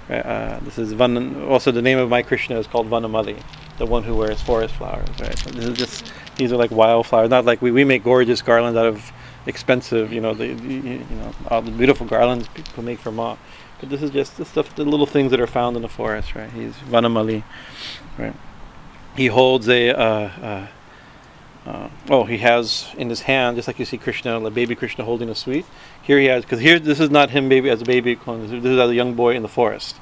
[0.09, 3.41] Right, uh, this is Van, also the name of my Krishna is called Vanamali,
[3.79, 5.09] the one who wears forest flowers.
[5.19, 7.29] Right, so this is just these are like wildflowers.
[7.29, 9.11] Not like we, we make gorgeous garlands out of
[9.47, 13.35] expensive, you know, the, the you know all the beautiful garlands people make for Ma.
[13.79, 16.35] But this is just the stuff, the little things that are found in the forest.
[16.35, 17.43] Right, he's Vanamali.
[18.17, 18.35] Right,
[19.15, 19.89] he holds a.
[19.89, 20.67] Uh,
[21.65, 25.03] uh, oh, he has in his hand, just like you see Krishna, like baby Krishna
[25.03, 25.65] holding a sweet.
[26.01, 28.15] Here he has, because here this is not him, baby as a baby.
[28.15, 29.95] This is as a young boy in the forest,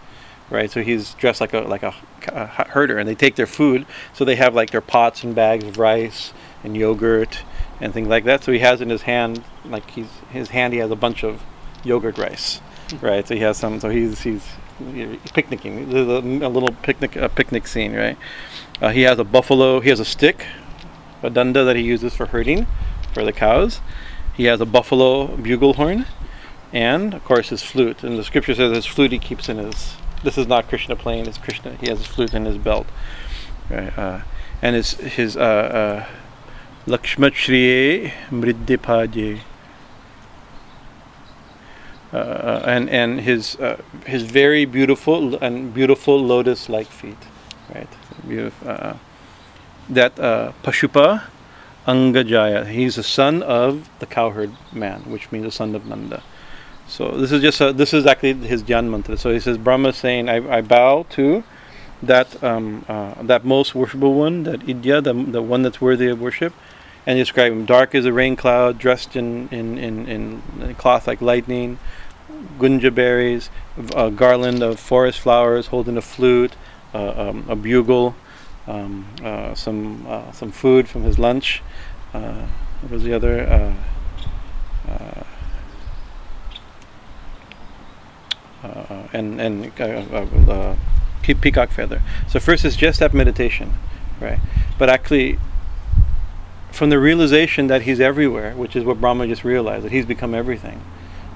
[0.49, 0.69] right?
[0.69, 1.93] So he's dressed like a like a,
[2.27, 3.85] a herder, and they take their food.
[4.13, 6.33] So they have like their pots and bags of rice
[6.65, 7.43] and yogurt
[7.79, 8.43] and things like that.
[8.43, 11.43] So he has in his hand, like he's his hand, he has a bunch of
[11.85, 12.59] yogurt rice,
[12.99, 13.25] right?
[13.25, 13.79] So he has some.
[13.79, 14.45] So he's he's
[15.33, 15.89] picnicking.
[15.89, 18.17] There's a, a little picnic a picnic scene, right?
[18.81, 19.79] Uh, he has a buffalo.
[19.79, 20.45] He has a stick
[21.23, 22.67] a danda that he uses for herding
[23.13, 23.81] for the cows.
[24.35, 26.05] He has a buffalo bugle horn,
[26.71, 28.03] and of course his flute.
[28.03, 29.95] And the scripture says his flute he keeps in his.
[30.23, 31.27] This is not Krishna playing.
[31.27, 31.75] It's Krishna.
[31.79, 32.87] He has his flute in his belt,
[33.69, 33.97] right?
[33.97, 34.21] Uh,
[34.61, 36.05] and his his uh, uh,
[36.87, 39.41] Lakshmachriye Mriddipaje.
[42.13, 47.17] Uh, uh, and and his uh, his very beautiful and beautiful lotus-like feet,
[47.73, 47.89] right?
[48.27, 48.69] Beautiful.
[48.69, 48.93] Uh,
[49.89, 51.23] that uh, Pashupa
[51.85, 56.23] Angajaya, he's the son of the cowherd man, which means the son of Nanda.
[56.87, 59.17] So this is just a, this is actually his Dhyan mantra.
[59.17, 61.43] So he says Brahma saying, I, I bow to
[62.01, 66.19] that um, uh, that most worshipable one, that Idya, the, the one that's worthy of
[66.19, 66.53] worship,
[67.05, 71.21] and describe him dark as a rain cloud, dressed in in, in, in cloth like
[71.21, 71.79] lightning,
[72.59, 73.49] gunja berries,
[73.95, 76.53] a garland of forest flowers, holding a flute,
[76.93, 78.15] uh, um, a bugle,
[78.67, 81.61] um, uh, some uh, some food from his lunch.
[82.13, 82.47] Uh,
[82.81, 83.41] what was the other?
[83.41, 85.23] Uh, uh,
[88.63, 89.75] uh, and and
[91.41, 92.01] peacock feather.
[92.27, 93.73] So first is just that meditation,
[94.19, 94.39] right?
[94.77, 95.39] But actually,
[96.71, 100.33] from the realization that he's everywhere, which is what Brahma just realized that he's become
[100.33, 100.81] everything,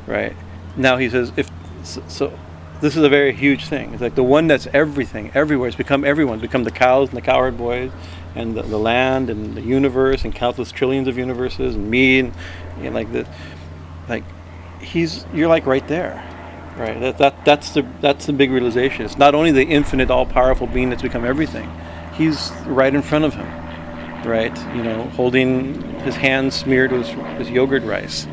[0.06, 0.36] right?
[0.76, 1.50] Now he says, if
[1.84, 2.40] so, so
[2.82, 3.94] this is a very huge thing.
[3.94, 5.68] It's like the one that's everything, everywhere.
[5.68, 6.36] It's become everyone.
[6.36, 7.92] It's become the cows and the cowherd boys,
[8.36, 12.94] and the, the land and the universe and countless trillions of universes and me and,
[12.94, 13.28] like the,
[14.08, 14.24] like,
[14.80, 16.24] he's you're like right there,
[16.78, 17.00] right?
[17.00, 19.06] That that that's the that's the big realization.
[19.06, 21.70] It's not only the infinite, all-powerful being that's become everything.
[22.14, 23.48] He's right in front of him,
[24.24, 24.56] right?
[24.76, 28.28] You know, holding his hand smeared with, with yogurt rice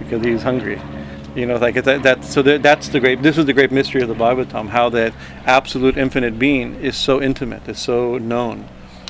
[0.00, 0.80] because he's hungry
[1.34, 2.02] you know, like that.
[2.02, 3.22] that so that, that's the great.
[3.22, 4.68] This is the great mystery of the Bhagavatam.
[4.68, 5.12] How that
[5.44, 8.68] absolute infinite being is so intimate, is so known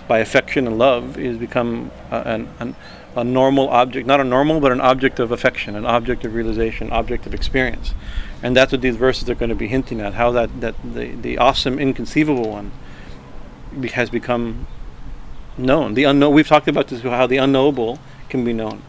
[0.08, 2.76] by affection and love, is become uh, an, an,
[3.16, 6.90] a normal object, not a normal, but an object of affection, an object of realization,
[6.90, 7.94] object of experience,
[8.42, 10.14] and that's what these verses are going to be hinting at.
[10.14, 12.72] How that that the the awesome, inconceivable one
[13.92, 14.66] has become
[15.58, 15.94] known.
[15.94, 16.32] The unknown.
[16.32, 17.02] We've talked about this.
[17.02, 18.82] How the unknowable can be known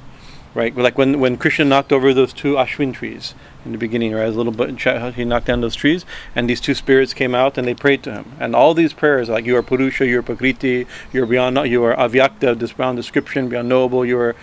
[0.55, 0.75] right?
[0.75, 4.23] Like when, when Krishna knocked over those two ashwin trees in the beginning, right?
[4.23, 4.81] As a little bit,
[5.15, 8.13] he knocked down those trees, and these two spirits came out and they prayed to
[8.13, 8.31] him.
[8.39, 11.83] And all these prayers, like you are Purusha, you are Prakriti, you are beyond, you
[11.83, 14.35] are Avyakta, this beyond description, beyond knowable, you are,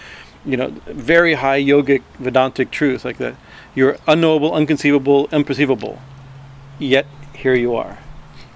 [0.44, 3.34] you know, very high yogic Vedantic truth, like that.
[3.74, 5.98] You're unknowable, unconceivable, imperceivable.
[6.78, 7.98] Yet here you are,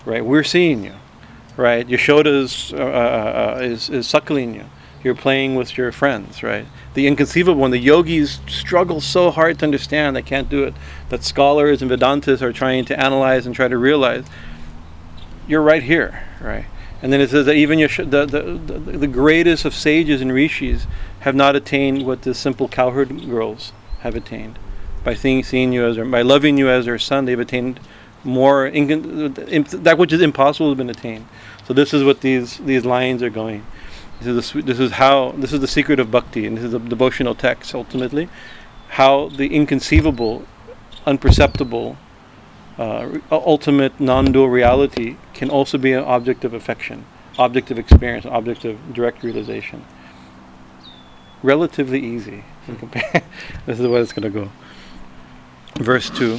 [0.05, 0.25] right?
[0.25, 0.95] We're seeing you,
[1.57, 1.89] right?
[1.89, 4.67] Yashoda is, uh, uh, uh, is, is suckling you
[5.07, 6.67] you're playing with your friends, right?
[6.95, 10.75] The inconceivable one, the yogis struggle so hard to understand, they can't do it.
[11.11, 14.27] That scholars and Vedantas are trying to analyze and try to realize.
[15.47, 16.67] You're right here, right?
[17.01, 20.89] And then it says that even the, the, the, the greatest of sages and rishis
[21.21, 24.59] have not attained what the simple cowherd girls have attained.
[25.05, 27.79] By seeing, seeing you as their, by loving you as their son, they've attained
[28.25, 28.69] more.
[28.73, 31.29] that which is impossible has been attained.
[31.69, 33.65] So this is what these these lines are going.
[34.21, 36.75] This is, the, this is how this is the secret of bhakti, and this is
[36.75, 38.29] a devotional text ultimately.
[38.89, 40.45] How the inconceivable,
[41.07, 41.97] unperceptible,
[42.79, 47.05] uh, ultimate non-dual reality can also be an object of affection,
[47.39, 49.85] object of experience, object of direct realization.
[51.43, 52.45] Relatively easy.
[53.67, 54.51] this is what it's going to go.
[55.77, 56.39] Verse two.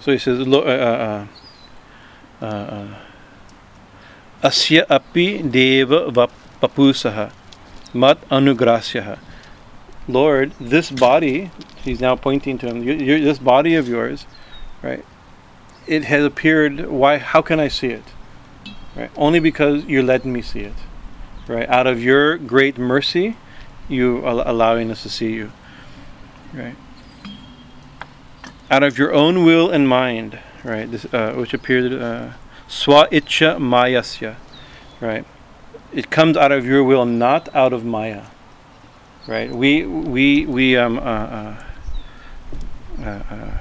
[0.00, 1.26] So he says, uh,
[2.40, 2.94] uh,
[4.42, 6.28] Asya api deva
[6.62, 7.32] papusaha
[7.92, 9.18] mat anugrasyaha.
[10.06, 11.50] Lord, this body,
[11.84, 14.26] he's now pointing to him, you, this body of yours,
[14.82, 15.04] right?
[15.86, 16.86] It has appeared.
[16.86, 17.18] Why?
[17.18, 18.04] How can I see it?
[18.96, 19.10] Right?
[19.16, 20.74] Only because you're letting me see it.
[21.48, 21.68] right?
[21.68, 23.36] Out of your great mercy,
[23.88, 25.50] you are allowing us to see you,
[26.52, 26.76] right?
[28.70, 30.90] Out of your own will and mind, right?
[30.90, 32.32] This, uh, which appeared uh,
[32.68, 34.36] swa itcha mayasya,
[35.00, 35.24] right?
[35.92, 38.24] It comes out of your will, not out of maya,
[39.26, 39.50] right?
[39.50, 41.62] We we we um uh, uh,
[43.00, 43.58] uh, uh,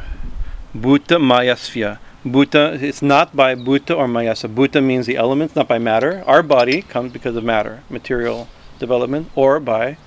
[0.76, 2.00] bhuta mayasvya.
[2.26, 4.54] Bhuta, it's not by bhuta or mayasa.
[4.54, 6.24] Bhuta means the elements, not by matter.
[6.28, 9.98] Our body comes because of matter, material development, or by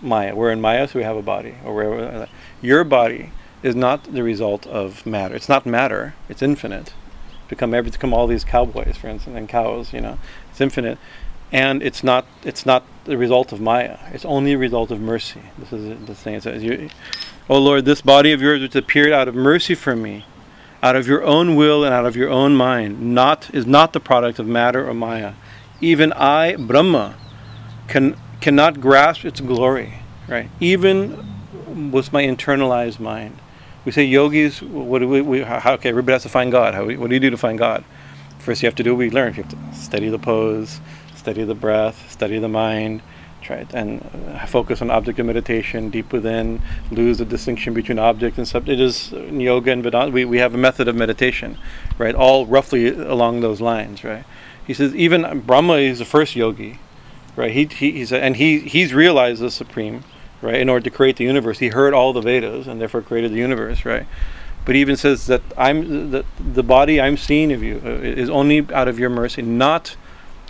[0.00, 0.34] Maya.
[0.36, 1.56] We're in Maya, so we have a body.
[1.64, 2.28] Or we're,
[2.62, 5.34] your body is not the result of matter.
[5.34, 6.14] It's not matter.
[6.28, 6.92] It's infinite.
[7.48, 9.92] Become every become all these cowboys, for instance, and cows.
[9.92, 10.18] You know,
[10.50, 10.98] it's infinite,
[11.52, 12.26] and it's not.
[12.42, 13.98] It's not the result of Maya.
[14.12, 15.42] It's only a result of mercy.
[15.58, 16.34] This is the thing.
[16.34, 16.90] It says, you,
[17.48, 20.24] "Oh Lord, this body of yours which appeared out of mercy for me."
[20.82, 24.00] Out of your own will and out of your own mind, not is not the
[24.00, 25.32] product of matter or Maya.
[25.80, 27.14] Even I, Brahma,
[27.88, 29.94] can cannot grasp its glory,
[30.28, 30.50] right?
[30.60, 33.38] Even with my internalized mind.
[33.84, 36.74] We say yogis, what do we, we how, okay, everybody has to find God.
[36.74, 37.84] How, what do you do to find God?
[38.38, 39.34] First, you have to do what we learn.
[39.34, 40.80] You have to study the pose,
[41.16, 43.02] study the breath, study the mind,
[43.42, 44.00] try it, and
[44.34, 48.80] uh, focus on object of meditation deep within, lose the distinction between object and subject.
[48.80, 51.58] It is in yoga and Vedanta, we, we have a method of meditation,
[51.98, 52.14] right?
[52.14, 54.24] All roughly along those lines, right?
[54.66, 56.78] He says, even Brahma is the first yogi
[57.36, 57.52] right?
[57.52, 60.04] He, he he's and he he's realized the supreme,
[60.44, 60.60] right?
[60.60, 63.38] In order to create the universe, he heard all the Vedas and therefore created the
[63.38, 64.06] universe, right?
[64.64, 68.30] But he even says that I'm that the body I'm seeing of you uh, is
[68.30, 69.96] only out of your mercy, not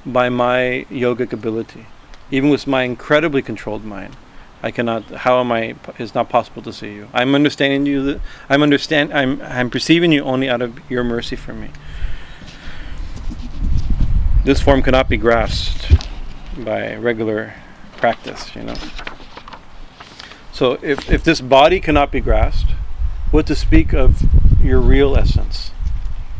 [0.04, 1.86] by my yogic ability.
[2.30, 4.16] Even with my incredibly controlled mind,
[4.62, 5.04] I cannot.
[5.04, 5.74] How am I?
[5.98, 7.08] It's not possible to see you.
[7.12, 8.02] I'm understanding you.
[8.04, 9.12] That I'm understand.
[9.12, 11.70] I'm I'm perceiving you only out of your mercy for me.
[14.44, 15.96] This form cannot be grasped
[16.64, 17.54] by regular
[17.96, 18.74] practice, you know.
[20.54, 22.70] So if, if this body cannot be grasped,
[23.32, 24.22] what to speak of
[24.62, 25.72] your real essence,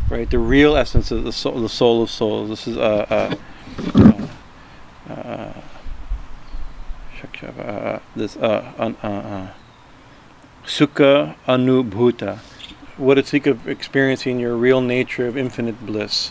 [0.09, 0.31] right?
[0.31, 2.49] The real essence of the soul, the soul of souls.
[2.49, 3.35] This is a uh,
[3.97, 4.29] uh,
[5.11, 5.53] uh,
[7.43, 9.49] uh, uh this uh, uh, uh,
[10.65, 12.39] sukha anubhuta.
[12.97, 16.31] What to speak of experiencing your real nature of infinite bliss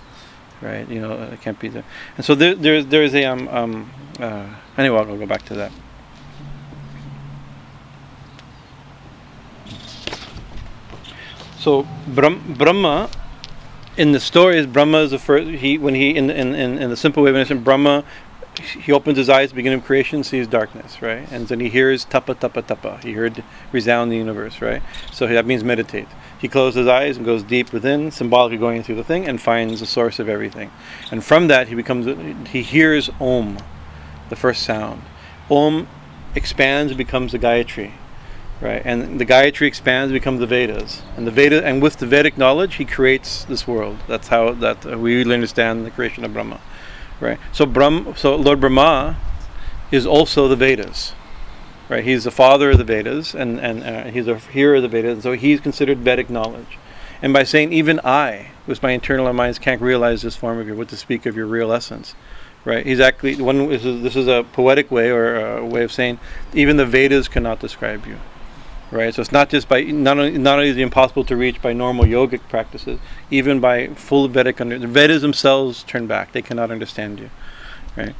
[0.61, 0.87] right?
[0.87, 1.83] You know, it can't be there.
[2.15, 3.91] And so there, there's there's a um, um
[4.21, 5.73] uh, anyway, I'll go back to that.
[11.63, 13.09] So Brahm, Brahma,
[13.95, 15.49] in the stories, Brahma is the first.
[15.49, 18.03] He when he in in in, in the simple way of understanding Brahma.
[18.59, 21.27] He opens his eyes, beginning of creation, sees darkness, right?
[21.31, 22.99] And then he hears tapa tapa tapa.
[23.01, 24.83] He heard resound the universe, right?
[25.11, 26.07] So that means meditate.
[26.39, 29.79] He closes his eyes and goes deep within, symbolically going through the thing, and finds
[29.79, 30.69] the source of everything.
[31.09, 32.05] And from that, he becomes
[32.49, 33.57] he hears Om,
[34.29, 35.01] the first sound.
[35.49, 35.87] Om
[36.35, 37.93] expands and becomes the Gayatri,
[38.63, 38.81] right?
[38.83, 41.03] And the Gayatri expands becomes the Vedas.
[41.15, 43.99] And the Veda, and with the Vedic knowledge, he creates this world.
[44.07, 46.59] That's how that uh, we really understand the creation of Brahma,
[47.19, 47.37] right?
[47.51, 49.17] So Brahm, so Lord Brahma
[49.91, 51.13] is also the Vedas
[51.89, 52.03] right?
[52.03, 55.23] He's the father of the Vedas, and and uh, he's a hero of the Vedas,
[55.23, 56.77] so he's considered Vedic knowledge.
[57.21, 60.75] And by saying even I, with my internal minds, can't realize this form of your,
[60.75, 62.15] what to speak of your real essence,
[62.65, 62.85] right?
[62.85, 63.69] He's actually one.
[63.69, 66.19] This is, this is a poetic way or a way of saying
[66.53, 68.17] even the Vedas cannot describe you,
[68.93, 69.13] right?
[69.13, 71.73] So it's not just by not only not only is it impossible to reach by
[71.73, 76.71] normal yogic practices, even by full Vedic under the Vedas themselves turn back; they cannot
[76.71, 77.29] understand you,
[77.97, 78.15] right?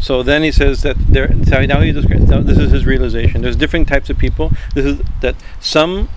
[0.00, 1.28] So then he says that there.
[1.44, 2.28] So now he describes.
[2.28, 3.42] Now This is his realization.
[3.42, 4.50] There's different types of people.
[4.74, 6.08] This is that some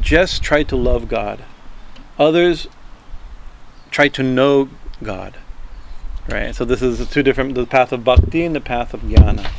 [0.00, 1.44] just try to love God,
[2.18, 2.66] others
[3.90, 4.68] try to know
[5.02, 5.36] God.
[6.28, 6.54] Right.
[6.54, 9.50] So this is the two different: the path of bhakti and the path of jnana.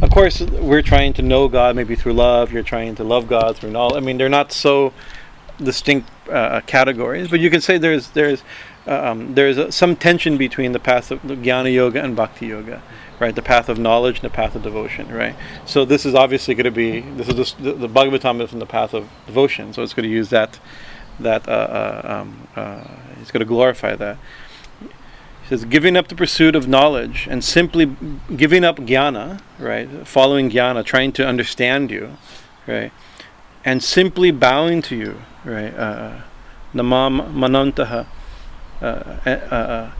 [0.00, 2.52] Of course, we're trying to know God maybe through love.
[2.52, 4.02] You're trying to love God through knowledge.
[4.02, 4.92] I mean, they're not so
[5.62, 8.42] distinct uh, categories, but you can say there's there's
[8.86, 12.82] um, there's some tension between the path of jnana yoga and bhakti yoga
[13.22, 13.36] right?
[13.36, 15.36] The path of knowledge and the path of devotion, right?
[15.64, 18.66] So this is obviously going to be this is the, the Bhagavatam is from the
[18.66, 20.58] path of devotion, so it's going to use that
[21.20, 22.84] that uh, uh, um, uh,
[23.20, 24.18] it's going to glorify that.
[25.42, 27.96] He says, giving up the pursuit of knowledge and simply
[28.36, 30.06] giving up jnana, right?
[30.06, 32.16] Following jnana, trying to understand you,
[32.66, 32.92] right?
[33.64, 35.74] And simply bowing to you, right?
[35.74, 36.20] Uh,
[36.74, 38.06] namam manantaha.
[38.80, 39.90] Uh, uh,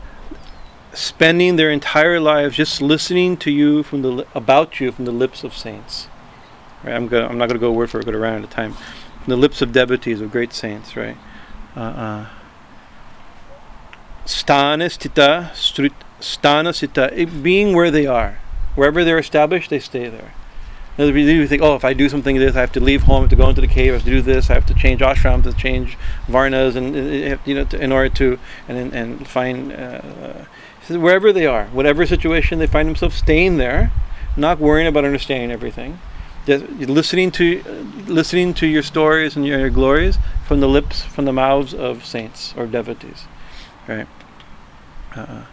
[0.93, 5.43] spending their entire lives just listening to you from the about you from the lips
[5.43, 6.07] of saints.
[6.83, 6.93] Right?
[6.93, 8.75] I'm gonna, I'm not going to go word for word, around at a time.
[9.27, 11.17] The lips of devotees of great saints, right?
[14.25, 18.39] Uh, uh, strut, sthana being where they are.
[18.75, 20.33] Wherever they're established, they stay there.
[20.97, 23.17] Words, you think, oh, if I do something like this, I have to leave home,
[23.17, 24.75] I have to go into the cave, I have to do this, I have to
[24.75, 29.27] change ashram, to change varnas, and uh, you know, to, in order to and and
[29.27, 30.01] find uh,
[30.89, 33.91] wherever they are, whatever situation they find themselves, staying there,
[34.37, 35.99] not worrying about understanding everything,
[36.45, 41.01] just listening to uh, listening to your stories and your, your glories from the lips,
[41.01, 43.25] from the mouths of saints or devotees,
[43.87, 44.07] right?
[45.15, 45.43] Uh,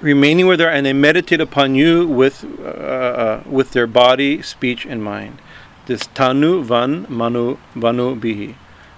[0.00, 4.42] remaining where they are, and they meditate upon you with uh, uh, with their body,
[4.42, 5.40] speech, and mind.
[5.86, 8.54] This tanu van manu vanu bihi.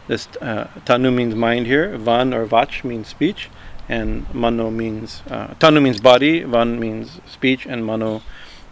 [0.06, 1.96] This uh, tanu means mind here.
[1.96, 3.48] Van or vach means speech,
[3.88, 6.42] and mano means uh, tanu means body.
[6.42, 8.22] Van means speech, and mano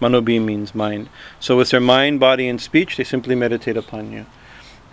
[0.02, 1.08] manobi means mind.
[1.38, 4.26] So with their mind, body, and speech, they simply meditate upon you,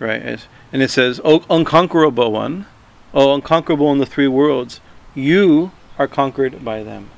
[0.00, 0.46] right?
[0.72, 2.66] And it says, "O unconquerable one,
[3.14, 4.80] O unconquerable in the three worlds,
[5.14, 7.10] you are conquered by them."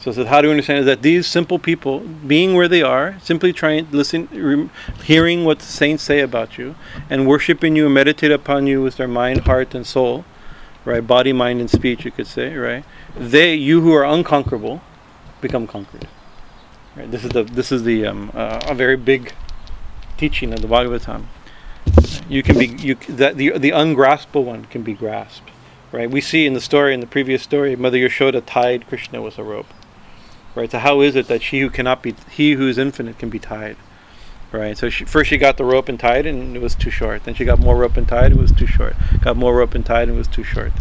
[0.00, 3.16] So, so how do we understand is that these simple people, being where they are,
[3.20, 4.70] simply trying, listen, re,
[5.04, 6.74] hearing what the saints say about you,
[7.10, 10.24] and worshiping you and meditate upon you with their mind, heart, and soul,
[10.86, 11.06] right?
[11.06, 12.82] Body, mind, and speech, you could say, right?
[13.14, 14.80] They, you who are unconquerable,
[15.42, 16.08] become conquered.
[16.96, 17.10] Right?
[17.10, 19.32] This is the this is the um, uh, a very big
[20.16, 21.24] teaching of the Bhagavatam.
[22.28, 25.50] You can be you that the the ungraspable one can be grasped,
[25.92, 26.10] right?
[26.10, 29.42] We see in the story in the previous story, Mother Yashoda tied Krishna with a
[29.42, 29.72] rope
[30.54, 30.70] right?
[30.70, 33.38] So how is it that she who cannot be, he who is infinite, can be
[33.38, 33.76] tied,
[34.52, 34.76] right?
[34.76, 37.24] So she, first she got the rope and tied, and it was too short.
[37.24, 38.94] Then she got more rope and tied, it was too short.
[39.22, 40.72] Got more rope and tied, and it was too short,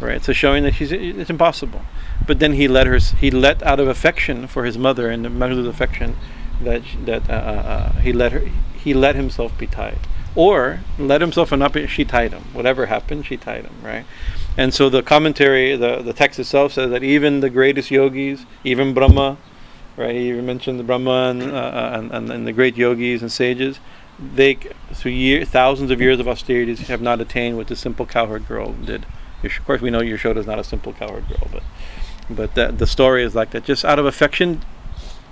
[0.00, 0.22] right?
[0.24, 1.82] So showing that she's it's impossible.
[2.26, 5.66] But then he let her, he let out of affection for his mother and mother's
[5.66, 6.16] affection,
[6.62, 8.42] that that uh, uh, uh, he let her,
[8.74, 9.98] he let himself be tied,
[10.36, 12.44] or let himself and up she tied him.
[12.52, 14.04] Whatever happened, she tied him, right?
[14.56, 18.94] And so the commentary, the, the text itself says that even the greatest yogis, even
[18.94, 19.36] Brahma,
[19.96, 20.14] right?
[20.14, 23.78] You mentioned the Brahma and, uh, uh, and, and, and, the great yogis and sages,
[24.18, 24.54] they
[24.92, 28.72] through year, thousands of years of austerities have not attained what the simple cowherd girl
[28.72, 29.06] did.
[29.42, 31.62] Of course, we know Yashoda is not a simple cowherd girl, but
[32.30, 33.64] but that, the story is like that.
[33.64, 34.64] Just out of affection,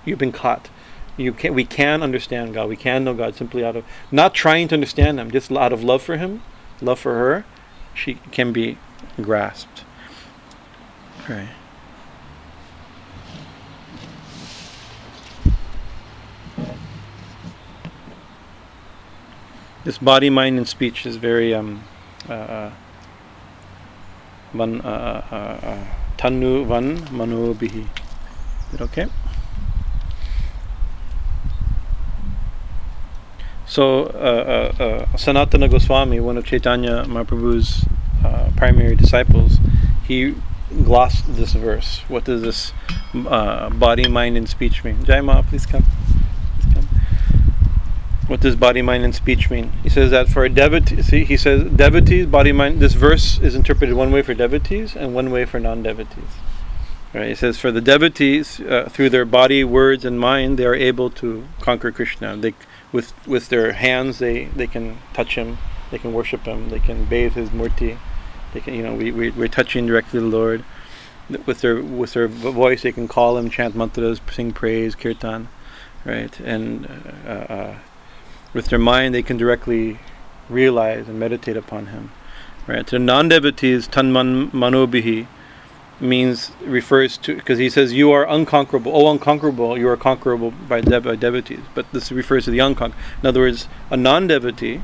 [0.05, 0.69] you've been caught.
[1.17, 2.69] You can we can understand God.
[2.69, 5.85] We can know God simply out of not trying to understand Him, just out of
[5.85, 6.43] love for Him,
[6.81, 7.45] love for her.
[7.95, 8.79] She can be
[9.21, 9.85] grasped.
[11.29, 11.49] Right.
[19.85, 21.83] This body, mind, and speech is very um,
[22.29, 22.73] uh, uh
[24.55, 25.85] van uh, uh, uh,
[26.17, 27.87] tanu van manu bihi.
[28.69, 29.07] Is it okay?
[33.73, 37.87] So uh, uh, uh, Sanatana Goswami, one of Chaitanya Mahaprabhu's
[38.23, 39.57] uh, primary disciples,
[40.07, 40.35] he
[40.85, 42.01] glossed this verse.
[42.07, 42.75] What does this
[43.15, 44.97] uh, body, mind, and speech mean?
[44.97, 45.85] Jaima, please come.
[45.85, 46.89] please come.
[48.27, 49.73] What does body, mind, and speech mean?
[49.83, 52.79] He says that for a devotee, see, he says devotees, body, mind.
[52.79, 56.33] This verse is interpreted one way for devotees and one way for non-devotees.
[57.15, 57.29] Right?
[57.29, 61.09] He says for the devotees, uh, through their body, words, and mind, they are able
[61.09, 62.37] to conquer Krishna.
[62.37, 62.53] They,
[62.93, 65.59] with with their hands, they they can touch him,
[65.91, 67.99] they can worship him, they can bathe his murti
[68.53, 70.65] they can, you know, we, we we're touching directly the Lord.
[71.47, 75.49] With their with their voice, they can call Him, chant mantras, sing praise, kirtan,
[76.05, 76.39] right?
[76.41, 76.87] And
[77.27, 77.75] uh, uh,
[78.53, 79.99] with their mind, they can directly
[80.51, 82.13] realize and meditate upon Him,
[82.67, 82.89] right?
[82.89, 85.27] so non-devotees, tanman manobihi
[86.03, 88.93] means refers to because he says you are unconquerable.
[88.95, 89.79] Oh, unconquerable!
[89.79, 91.61] You are conquerable by, by devotees.
[91.75, 93.03] But this refers to the unconquerable.
[93.23, 94.81] In other words, a non-devotee,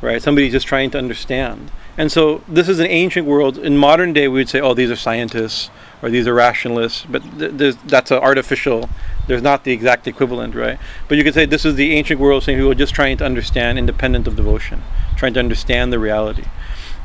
[0.00, 0.22] right?
[0.22, 3.58] Somebody just trying to understand and so this is an ancient world.
[3.58, 5.70] In modern day, we would say, oh, these are scientists
[6.00, 8.88] or these are rationalists, but th- that's an artificial.
[9.26, 10.78] There's not the exact equivalent, right?
[11.06, 13.78] But you could say this is the ancient world, saying people just trying to understand,
[13.78, 14.82] independent of devotion,
[15.16, 16.44] trying to understand the reality,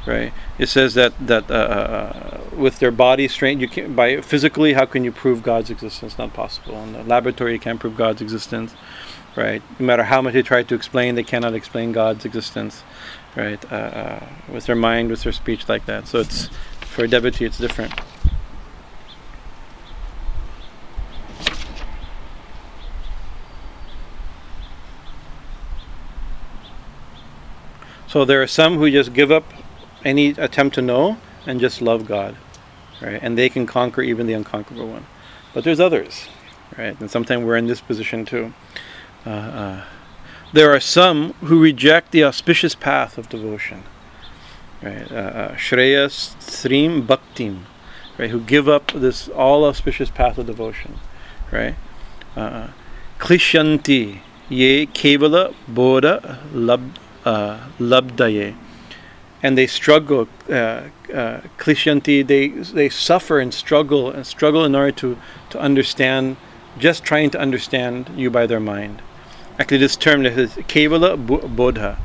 [0.07, 0.33] right?
[0.57, 4.85] It says that that uh, uh with their body strength, you can by physically, how
[4.85, 6.17] can you prove God's existence?
[6.17, 6.75] Not possible.
[6.83, 8.73] In the laboratory, you can't prove God's existence,
[9.35, 9.61] right?
[9.79, 12.83] No matter how much they try to explain, they cannot explain God's existence
[13.37, 13.63] right?
[13.71, 16.07] Uh, uh, with their mind, with their speech, like that.
[16.07, 16.49] So it's
[16.81, 17.93] for a devotee, it's different.
[28.07, 29.43] So there are some who just give up
[30.03, 32.35] any attempt to know and just love God,
[33.01, 33.19] right?
[33.21, 35.05] And they can conquer even the unconquerable one.
[35.53, 36.27] But there's others,
[36.77, 36.99] right?
[36.99, 38.53] And sometimes we're in this position too.
[39.25, 39.83] Uh, uh,
[40.53, 43.83] there are some who reject the auspicious path of devotion.
[44.81, 45.11] right?
[45.11, 47.61] Uh, uh, Shreya Srim Bhaktim,
[48.17, 48.29] right?
[48.29, 50.99] Who give up this all auspicious path of devotion,
[51.51, 51.75] right?
[52.35, 52.67] Uh,
[53.19, 54.19] Klishyanti
[54.49, 58.55] ye kevala bodha lab, uh, labdaye.
[59.43, 60.83] And they struggle, uh,
[61.13, 65.17] uh, they, they suffer and struggle and struggle in order to,
[65.51, 66.37] to understand,
[66.79, 69.01] just trying to understand you by their mind.
[69.59, 71.97] Actually, this term that is kevala bodha,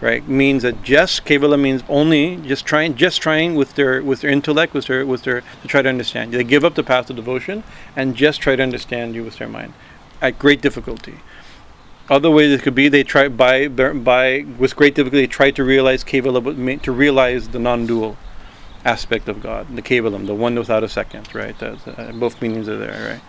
[0.00, 4.30] right, means that just kevala means only just trying, just trying with their with their
[4.30, 6.32] intellect, with their with their to try to understand.
[6.32, 7.64] They give up the path of devotion
[7.96, 9.72] and just try to understand you with their mind,
[10.20, 11.20] at great difficulty.
[12.10, 15.62] Other ways it could be they try by by with great difficulty they try to
[15.62, 18.16] realize kevala, to realize the non-dual
[18.84, 21.60] aspect of God, the kevalam, the one without a second, right?
[21.62, 21.76] Uh,
[22.12, 23.20] both meanings are there, right?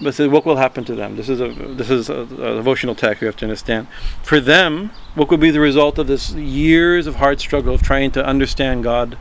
[0.00, 1.16] But what will happen to them?
[1.16, 3.86] This is a this is a, a devotional text we have to understand.
[4.22, 8.10] For them, what will be the result of this years of hard struggle of trying
[8.12, 9.16] to understand God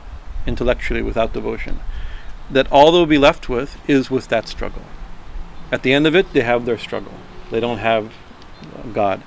[0.47, 1.79] intellectually without devotion?
[2.49, 4.81] That all they'll be left with is with that struggle.
[5.71, 7.13] At the end of it, they have their struggle.
[7.51, 8.11] They don't have
[8.93, 9.23] God.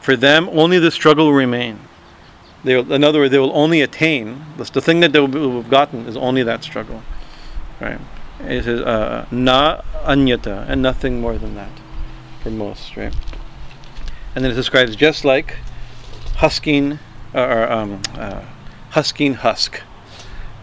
[0.00, 1.80] For them, only the struggle will remain.
[2.64, 4.44] They, in other words, they will only attain.
[4.56, 7.02] The thing that they will have gotten is only that struggle,
[7.80, 8.00] right?
[8.40, 11.70] It is uh, na anyata, and nothing more than that
[12.42, 13.14] for most, right?
[14.34, 15.56] And then it describes just like
[16.36, 16.98] husking
[17.34, 18.42] or um, uh,
[18.90, 19.82] husking husk,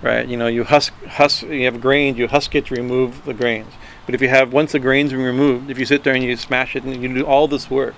[0.01, 0.27] right?
[0.27, 3.73] You know, you husk, husk, you have grains, you husk it to remove the grains.
[4.05, 6.35] But if you have once the grains are removed, if you sit there and you
[6.35, 7.95] smash it and you do all this work,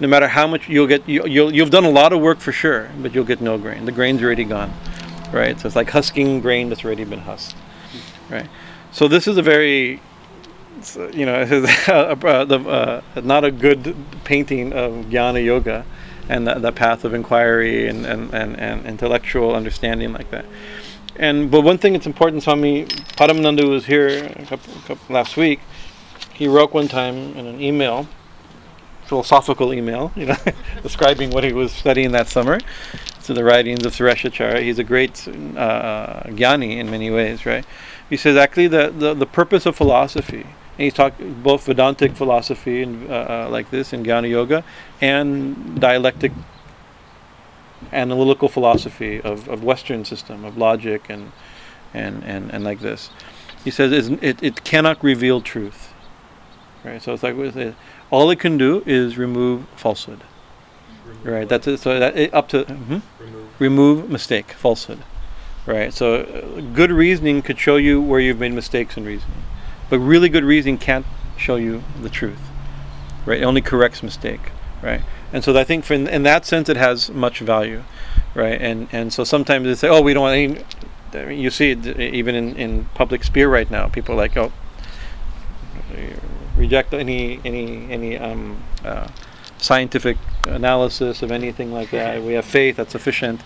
[0.00, 2.52] no matter how much you'll get, you, you'll you've done a lot of work for
[2.52, 3.84] sure, but you'll get no grain.
[3.84, 4.72] The grain's already gone,
[5.32, 5.58] right?
[5.58, 7.56] So it's like husking grain that's already been husked,
[8.30, 8.48] right?
[8.92, 10.00] So this is a very,
[11.12, 15.84] you know, the, uh, not a good painting of jnana yoga
[16.28, 20.44] and the, the path of inquiry and, and, and, and, intellectual understanding like that.
[21.16, 22.86] And but one thing that's important, Swami
[23.16, 25.60] Paramananda was here a couple, a couple, last week.
[26.32, 28.08] He wrote one time in an email,
[29.06, 30.36] philosophical email, you know,
[30.82, 32.58] describing what he was studying that summer.
[33.20, 34.62] So the writings of Sureshacharya.
[34.62, 37.64] He's a great uh, jnani in many ways, right?
[38.10, 42.82] He says actually the, the, the purpose of philosophy, and he's talking both Vedantic philosophy
[42.82, 44.62] and uh, uh, like this in Jnana Yoga,
[45.00, 46.32] and dialectic
[47.92, 51.32] analytical philosophy of, of Western system of logic and
[51.94, 53.10] and, and, and like this.
[53.62, 55.94] He says it, it cannot reveal truth.
[56.84, 57.36] Right, so it's like
[58.10, 60.22] all it can do is remove falsehood.
[61.06, 61.78] Remove right, that's it.
[61.78, 62.98] So that it, up to mm-hmm.
[63.22, 63.60] remove.
[63.60, 65.00] remove mistake, falsehood.
[65.66, 65.92] Right.
[65.94, 69.42] So uh, good reasoning could show you where you've made mistakes in reasoning,
[69.88, 71.06] but really good reasoning can't
[71.38, 72.50] show you the truth.
[73.24, 73.40] Right.
[73.40, 74.50] It only corrects mistake.
[74.82, 75.00] Right.
[75.32, 77.82] And so I think in, in that sense it has much value.
[78.34, 78.60] Right.
[78.60, 80.64] And and so sometimes they say, oh, we don't want any.
[81.14, 83.88] I mean, you see it even in, in public sphere right now.
[83.88, 84.52] People are like, oh,
[86.64, 88.40] reject any any any um,
[88.84, 89.08] uh,
[89.58, 92.22] scientific analysis of anything like that.
[92.22, 93.40] We have faith that's sufficient,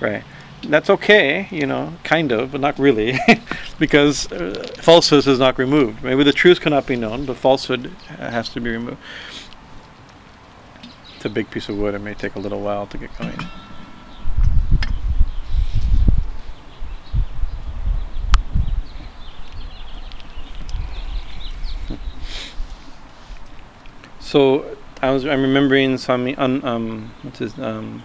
[0.00, 0.24] right?
[0.70, 3.18] that's okay, you know, kind of, but not really,
[3.78, 6.02] because uh, falsehood is not removed.
[6.02, 8.98] Maybe the truth cannot be known, but falsehood has to be removed.
[11.16, 11.94] It's a big piece of wood.
[11.94, 13.38] It may take a little while to get going.
[24.34, 24.66] So
[25.00, 28.02] I was I'm remembering some um what's his um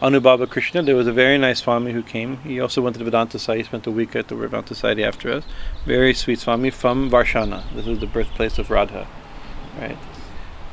[0.00, 0.82] Anubhava Krishna.
[0.82, 2.38] There was a very nice Swami who came.
[2.38, 5.30] He also went to the Vedanta Society, spent a week at the Vedanta Society after
[5.30, 5.44] us.
[5.84, 7.64] Very sweet Swami from Varshana.
[7.74, 9.06] This is the birthplace of Radha,
[9.78, 9.98] right?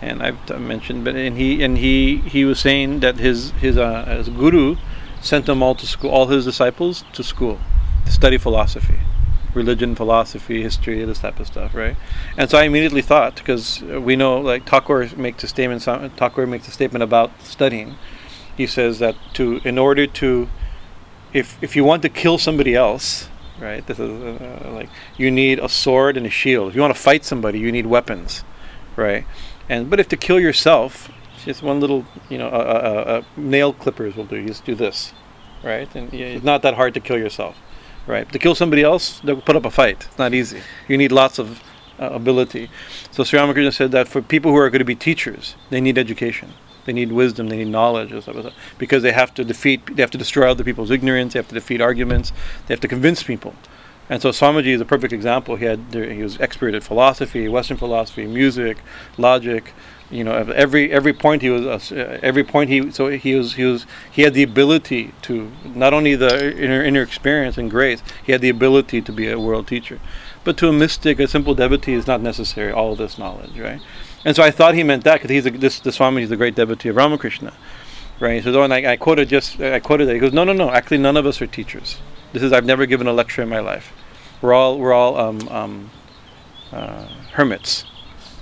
[0.01, 4.05] And I've mentioned, but and he and he he was saying that his his uh,
[4.05, 4.77] his guru
[5.19, 7.59] sent them all to school, all his disciples to school
[8.05, 8.99] to study philosophy,
[9.55, 11.95] religion, philosophy, history, this type of stuff, right?
[12.37, 16.67] And so I immediately thought, because we know, like Thakur makes a statement, Thakur makes
[16.67, 17.95] a statement about studying.
[18.55, 20.49] He says that to in order to
[21.33, 23.27] if if you want to kill somebody else
[23.59, 26.69] right this is uh, like you need a sword and a shield.
[26.69, 28.45] If you want to fight somebody you need weapons
[28.95, 29.25] right?
[29.67, 31.11] And but if to kill yourself
[31.43, 35.13] just one little you know uh, uh, nail clippers will do you just do this
[35.63, 35.93] right?
[35.95, 37.57] And it's not that hard to kill yourself
[38.07, 41.11] right to kill somebody else they'll put up a fight it's not easy you need
[41.11, 41.61] lots of
[41.99, 42.69] uh, ability
[43.11, 45.97] so Sri Ramakrishna said that for people who are going to be teachers they need
[45.97, 46.53] education
[46.85, 47.49] they need wisdom.
[47.49, 48.13] They need knowledge,
[48.77, 49.95] because they have to defeat.
[49.95, 51.33] They have to destroy other people's ignorance.
[51.33, 52.31] They have to defeat arguments.
[52.67, 53.55] They have to convince people.
[54.07, 55.55] And so Swamiji is a perfect example.
[55.55, 58.77] He had he was expert at philosophy, Western philosophy, music,
[59.17, 59.73] logic,
[60.11, 63.63] You know, every every point he was uh, every point he so he was he
[63.63, 68.31] was he had the ability to not only the inner inner experience and grace, he
[68.31, 69.99] had the ability to be a world teacher.
[70.43, 73.81] But to a mystic, a simple devotee is not necessary all this knowledge, right?
[74.23, 76.37] And so I thought he meant that because he's a, this the Swami is a
[76.37, 77.53] great devotee of Ramakrishna,
[78.19, 78.43] right?
[78.43, 80.69] So then I, I quoted just I quoted that he goes, no, no, no.
[80.69, 81.99] Actually, none of us are teachers.
[82.31, 83.91] This is I've never given a lecture in my life.
[84.41, 85.91] We're all we're all um, um,
[86.71, 87.85] uh, hermits,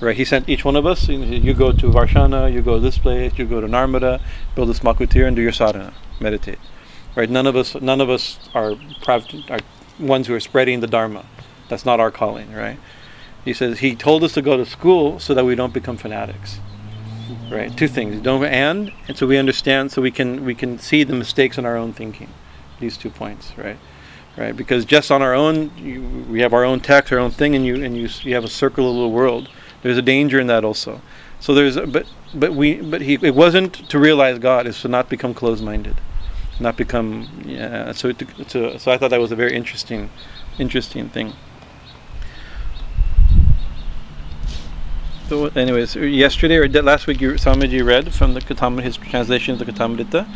[0.03, 0.17] right?
[0.17, 1.07] He sent each one of us.
[1.07, 4.21] You, go to Varshana, you go to this place, you go to Narmada,
[4.55, 6.59] build a small kutir, and do your sadhana, meditate,
[7.15, 7.29] right?
[7.29, 8.75] None of us none of us are
[9.49, 9.59] are
[9.99, 11.25] ones who are spreading the dharma.
[11.69, 12.77] That's not our calling, right?
[13.45, 16.59] He says he told us to go to school so that we don't become fanatics.
[17.49, 17.75] Right?
[17.75, 18.21] Two things.
[18.21, 21.65] Don't and and so we understand so we can we can see the mistakes in
[21.65, 22.29] our own thinking.
[22.79, 23.77] These two points, right?
[24.35, 24.55] Right?
[24.55, 27.65] Because just on our own you, we have our own text, our own thing and
[27.65, 29.49] you and you you have a circle of the world.
[29.83, 31.01] There's a danger in that also.
[31.39, 35.09] So there's but but we but he it wasn't to realize God, it's to not
[35.09, 35.97] become closed-minded.
[36.59, 40.09] Not become yeah, so to, so I thought that was a very interesting
[40.57, 41.33] interesting thing.
[45.29, 49.59] So, anyways, yesterday or last week, you, Swamiji read from the Katam, his translation of
[49.59, 50.27] the Kathamrita.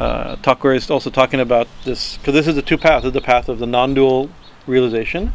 [0.00, 3.48] Uh, Thakur is also talking about this because this is the two paths: the path
[3.48, 4.30] of the non-dual
[4.66, 5.32] realization,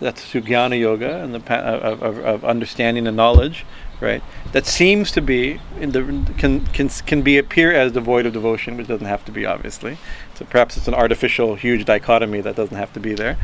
[0.00, 3.66] that's jnana yoga and the path of, of, of understanding and knowledge,
[4.00, 4.22] right?
[4.52, 8.88] That seems to be the can can can be appear as devoid of devotion, which
[8.88, 9.98] doesn't have to be, obviously.
[10.34, 13.36] So perhaps it's an artificial, huge dichotomy that doesn't have to be there.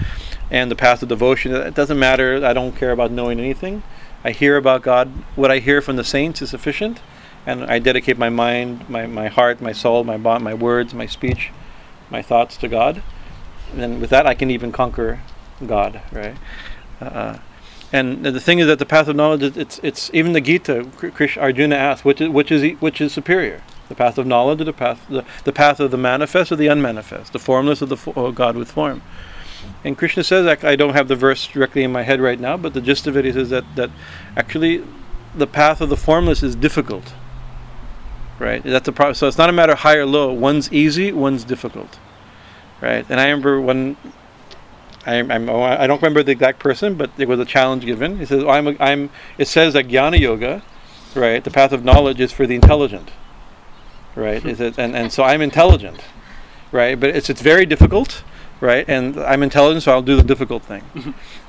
[0.51, 2.45] And the path of devotion, it doesn't matter.
[2.45, 3.83] I don't care about knowing anything.
[4.25, 5.09] I hear about God.
[5.37, 7.01] What I hear from the saints is sufficient,
[7.45, 11.07] and I dedicate my mind, my, my heart, my soul, my body, my words, my
[11.07, 11.53] speech,
[12.11, 13.03] my thoughts to God.
[13.77, 15.21] And with that, I can even conquer
[15.65, 16.37] God, right?
[17.01, 17.39] Uh,
[17.93, 20.87] and the thing is that the path of knowledge, it's it's even the Gita.
[20.97, 24.65] Krishna Arjuna asks, which is which is which is superior, the path of knowledge or
[24.65, 27.97] the path the, the path of the manifest or the unmanifest, the formless or the
[27.97, 29.03] fo- God with form.
[29.85, 32.75] And Krishna says, I don't have the verse directly in my head right now, but
[32.75, 33.91] the gist of it is that, that
[34.37, 34.85] actually
[35.35, 37.15] the path of the formless is difficult.
[38.39, 38.63] Right?
[38.63, 39.15] That's the problem.
[39.15, 40.33] So it's not a matter of high or low.
[40.33, 41.99] One's easy, one's difficult.
[42.81, 43.07] Right?
[43.09, 43.97] And I remember when
[45.07, 48.19] I, I'm, oh, I don't remember the exact person, but it was a challenge given.
[48.19, 50.63] He says, oh, I'm, a, I'm, it says that jnana yoga,
[51.15, 53.11] right, the path of knowledge is for the intelligent.
[54.15, 54.45] Right?
[54.45, 56.01] Is it, and, and so I'm intelligent.
[56.73, 56.99] Right?
[56.99, 58.25] But it's, it's very difficult
[58.61, 58.89] right?
[58.89, 60.83] And I'm intelligent, so I'll do the difficult thing.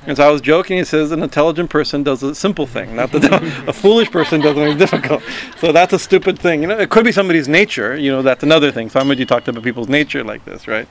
[0.06, 0.78] and so I was joking.
[0.78, 4.56] He says an intelligent person does a simple thing, not the a foolish person does
[4.56, 5.22] something difficult.
[5.58, 6.62] So that's a stupid thing.
[6.62, 7.96] You know, it could be somebody's nature.
[7.96, 8.90] You know, that's another thing.
[8.94, 10.88] You talked about people's nature like this, right?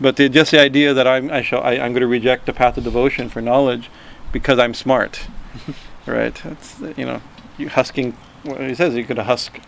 [0.00, 2.52] But the, just the idea that I'm I shall I, am going to reject the
[2.52, 3.90] path of devotion for knowledge
[4.32, 5.26] because I'm smart,
[6.06, 6.34] right?
[6.34, 7.20] That's you know,
[7.56, 8.16] you husking.
[8.44, 9.60] Well, he says you could husk.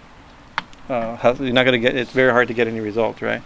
[0.89, 1.97] Uh, hus- you're not going to get.
[1.97, 3.43] It's very hard to get any result, right?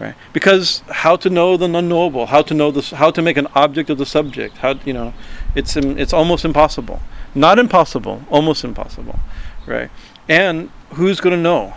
[0.00, 0.14] right?
[0.32, 3.90] Because how to know the unknowable, how to know this, how to make an object
[3.90, 5.12] of the subject, how you know,
[5.54, 7.00] it's it's almost impossible.
[7.34, 9.20] Not impossible, almost impossible,
[9.66, 9.90] right?
[10.28, 11.74] And who's going to know?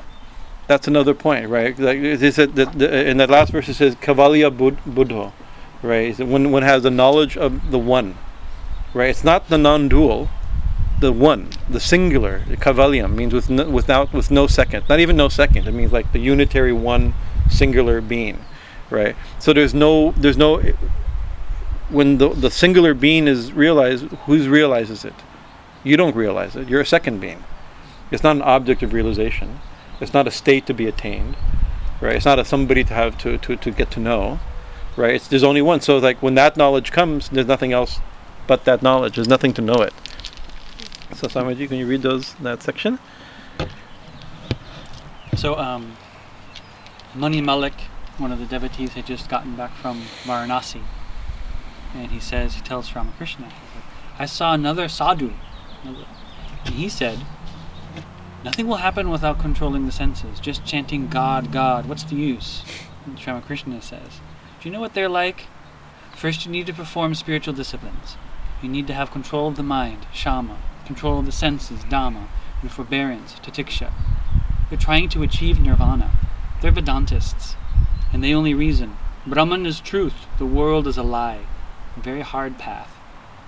[0.67, 1.77] That's another point, right?
[1.77, 5.33] Like it said that in that last verse it says kavalia buddho,
[5.81, 6.17] right?
[6.17, 8.17] When one has the knowledge of the one,
[8.93, 9.09] right?
[9.09, 10.29] It's not the non-dual,
[11.01, 12.39] the one, the singular.
[12.47, 15.67] Kavalyam means with no, without with no second, not even no second.
[15.67, 17.13] It means like the unitary one
[17.49, 18.39] singular being,
[18.89, 19.17] right?
[19.39, 20.61] So there's no there's no
[21.89, 25.13] when the the singular being is realized, who realizes it?
[25.83, 26.69] You don't realize it.
[26.69, 27.43] You're a second being.
[28.11, 29.59] It's not an object of realization.
[30.01, 31.35] It's not a state to be attained,
[32.01, 32.15] right?
[32.15, 34.39] It's not a somebody to have to to, to get to know,
[34.97, 35.15] right?
[35.15, 35.81] It's, there's only one.
[35.81, 37.99] So like when that knowledge comes, there's nothing else
[38.47, 39.15] but that knowledge.
[39.15, 39.93] There's nothing to know it.
[41.13, 42.99] So Swamiji, can you read those that section?
[45.35, 45.97] So um,
[47.15, 47.73] Mani Mallick,
[48.17, 50.81] one of the devotees, had just gotten back from Varanasi.
[51.95, 53.51] And he says, he tells Ramakrishna,
[54.17, 55.33] I saw another sadhu.
[55.83, 55.97] And
[56.73, 57.19] he said,
[58.43, 60.41] Nothing will happen without controlling the senses.
[60.41, 62.63] Just chanting God, God, what's the use?
[63.25, 64.19] Ramakrishna says,
[64.59, 65.47] Do you know what they're like?
[66.13, 68.17] First, you need to perform spiritual disciplines.
[68.61, 72.27] You need to have control of the mind, shama, control of the senses, dama,
[72.61, 73.91] and forbearance, titiksha.
[74.69, 76.11] They're trying to achieve nirvana.
[76.61, 77.55] They're Vedantists,
[78.11, 78.97] and they only reason.
[79.25, 81.45] Brahman is truth, the world is a lie.
[81.95, 82.93] A very hard path.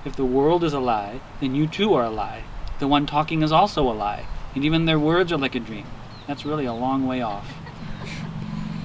[0.05, 2.43] If the world is a lie, then you too are a lie.
[2.79, 4.25] The one talking is also a lie,
[4.55, 5.85] and even their words are like a dream.
[6.27, 7.53] That's really a long way off.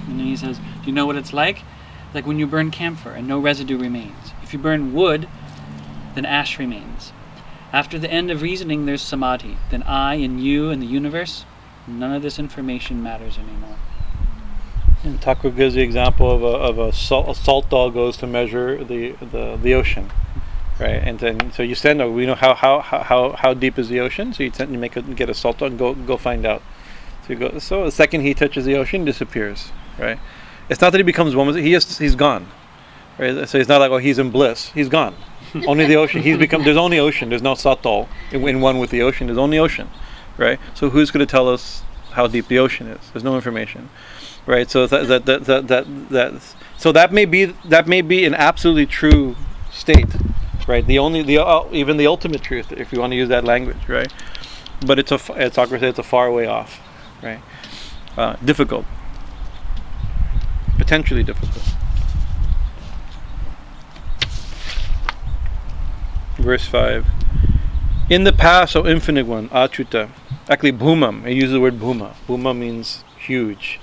[0.07, 1.63] And then he says, Do you know what it's like?
[2.13, 4.33] Like when you burn camphor and no residue remains.
[4.43, 5.27] If you burn wood,
[6.13, 7.13] then ash remains.
[7.73, 9.57] After the end of reasoning, there's samadhi.
[9.69, 11.45] Then I and you and the universe,
[11.87, 13.77] none of this information matters anymore.
[15.03, 18.27] And Thakur gives the example of a, of a salt, a salt doll goes to
[18.27, 20.11] measure the, the, the ocean,
[20.81, 21.01] right?
[21.07, 21.99] And then so you send.
[22.13, 24.33] We know how, how, how, how deep is the ocean.
[24.33, 26.61] So you tend to make a, get a salt and go go find out.
[27.25, 27.59] So you go.
[27.59, 30.19] So the second he touches the ocean, disappears, right?
[30.69, 31.55] It's not that he becomes one.
[31.55, 32.47] He is he's gone,
[33.17, 33.47] right?
[33.47, 34.69] So it's not like oh he's in bliss.
[34.69, 35.15] He's gone.
[35.67, 36.23] only the ocean.
[36.23, 36.63] He's become.
[36.63, 37.29] There's only ocean.
[37.29, 39.27] There's no salt doll in, in one with the ocean.
[39.27, 39.89] There's only ocean,
[40.37, 40.59] right?
[40.73, 43.11] So who's going to tell us how deep the ocean is?
[43.11, 43.89] There's no information
[44.45, 44.69] right?
[44.69, 48.33] So that that, that that that that so that may be that may be an
[48.33, 49.35] absolutely true
[49.71, 50.07] state,
[50.67, 50.85] right?
[50.85, 53.87] The only the uh, even the ultimate truth, if you want to use that language,
[53.87, 54.11] right?
[54.85, 56.81] But it's a it's Socrates said, it's a far way off,
[57.21, 57.41] right?
[58.17, 58.85] Uh, difficult,
[60.77, 61.63] potentially difficult.
[66.37, 67.05] Verse five.
[68.09, 70.09] In the past, O infinite one, Achyuta,
[70.49, 72.15] actually Bhumam, I use the word Bhuma.
[72.27, 73.79] Bhuma means huge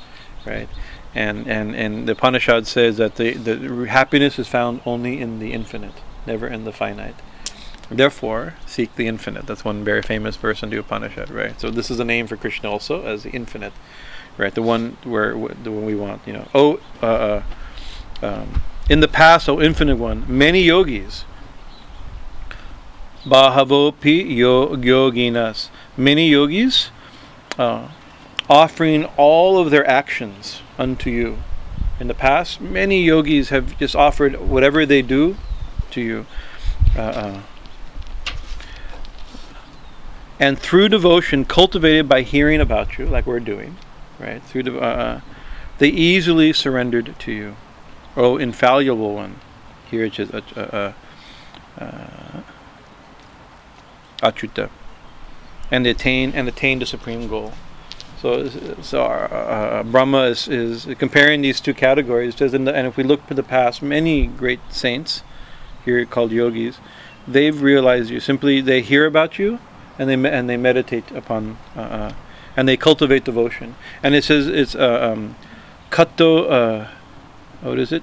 [0.48, 0.68] right?
[1.14, 5.52] And and and the Upanishad says that the the happiness is found only in the
[5.52, 7.16] infinite, never in the finite.
[7.90, 9.46] Therefore, seek the infinite.
[9.46, 11.58] That's one very famous verse in the Upanishad, right?
[11.58, 13.72] So this is a name for Krishna also as the infinite,
[14.36, 14.54] right?
[14.54, 16.48] The one where the one we want, you know.
[16.54, 17.42] Oh, uh, uh,
[18.22, 21.24] um, in the past, O infinite one, many yogis.
[23.24, 25.70] Bahavopi yoginas.
[25.96, 26.90] Many yogis.
[27.58, 27.88] Uh,
[28.50, 31.38] offering all of their actions unto you.
[32.00, 35.36] In the past, many yogis have just offered whatever they do
[35.92, 36.26] to you.
[36.96, 37.42] Uh, uh,
[40.40, 43.76] and through devotion cultivated by hearing about you, like we're doing,
[44.18, 44.42] right?
[44.42, 45.20] Through de- uh, uh
[45.78, 47.56] they easily surrendered to you.
[48.16, 49.36] Oh, infallible one.
[49.88, 50.92] Here it is, uh, uh,
[51.80, 52.42] uh,
[54.20, 54.70] Achyuta.
[55.70, 57.52] And attain and attain the supreme goal.
[58.20, 58.48] So,
[58.82, 62.34] so Brahma is, is comparing these two categories.
[62.34, 65.22] Says and if we look to the past, many great saints,
[65.88, 66.76] here called yogis,
[67.26, 68.20] they've realized you.
[68.20, 69.58] Simply, they hear about you,
[69.98, 72.12] and they me- and they meditate upon, uh, uh,
[72.56, 73.74] and they cultivate devotion.
[74.02, 75.36] And it says it's uh, um,
[75.90, 76.30] kato.
[76.44, 76.88] Uh,
[77.62, 78.02] what is it?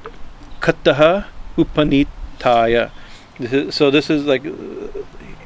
[0.59, 1.25] Kataha
[1.57, 2.91] upanitaya.
[3.39, 4.43] This is, so this is like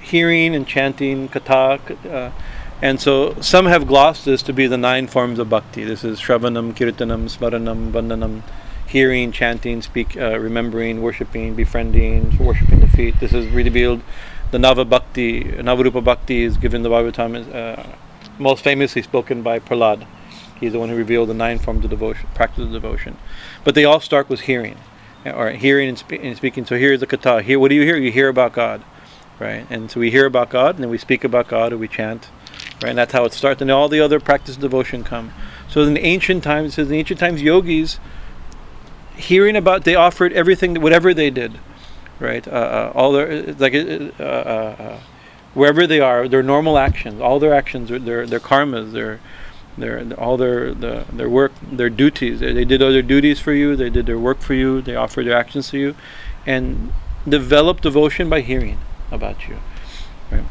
[0.01, 1.79] hearing and chanting kata.
[2.07, 2.31] Uh,
[2.81, 5.83] and so some have glossed this to be the nine forms of bhakti.
[5.83, 8.41] This is Shravanam, Kirtanam, Smaranam, Vandanam,
[8.89, 13.19] hearing, chanting, speak, uh, remembering, worshipping, befriending, worshipping the feet.
[13.19, 14.01] This is revealed.
[14.51, 17.83] The Nava Bhakti, Navarupa Bhakti is given the Bhagavatam, uh,
[18.39, 20.07] most famously spoken by Prahlad.
[20.59, 23.17] He's the one who revealed the nine forms of devotion, practice of devotion.
[23.63, 24.77] But they all start with hearing,
[25.23, 26.65] or hearing and, spe- and speaking.
[26.65, 27.43] So here's the kata.
[27.43, 27.95] Here, what do you hear?
[27.95, 28.83] You hear about God,
[29.39, 29.65] right?
[29.69, 32.29] And so we hear about God, and then we speak about God, and we chant
[32.81, 35.33] Right, and that's how it starts, and then all the other practice of devotion come.
[35.67, 37.99] So in ancient times, it says in ancient times, yogis,
[39.19, 41.59] hearing about, they offered everything, whatever they did,
[42.19, 42.47] right?
[42.47, 44.99] Uh, uh, all their like uh, uh, uh,
[45.53, 49.19] wherever they are, their normal actions, all their actions, their their karmas, their
[49.77, 52.39] their all their the, their work, their duties.
[52.39, 53.75] They, they did all their duties for you.
[53.75, 54.81] They did their work for you.
[54.81, 55.95] They offered their actions to you,
[56.45, 56.93] and
[57.27, 58.79] develop devotion by hearing
[59.11, 59.57] about you.
[60.31, 60.43] Right?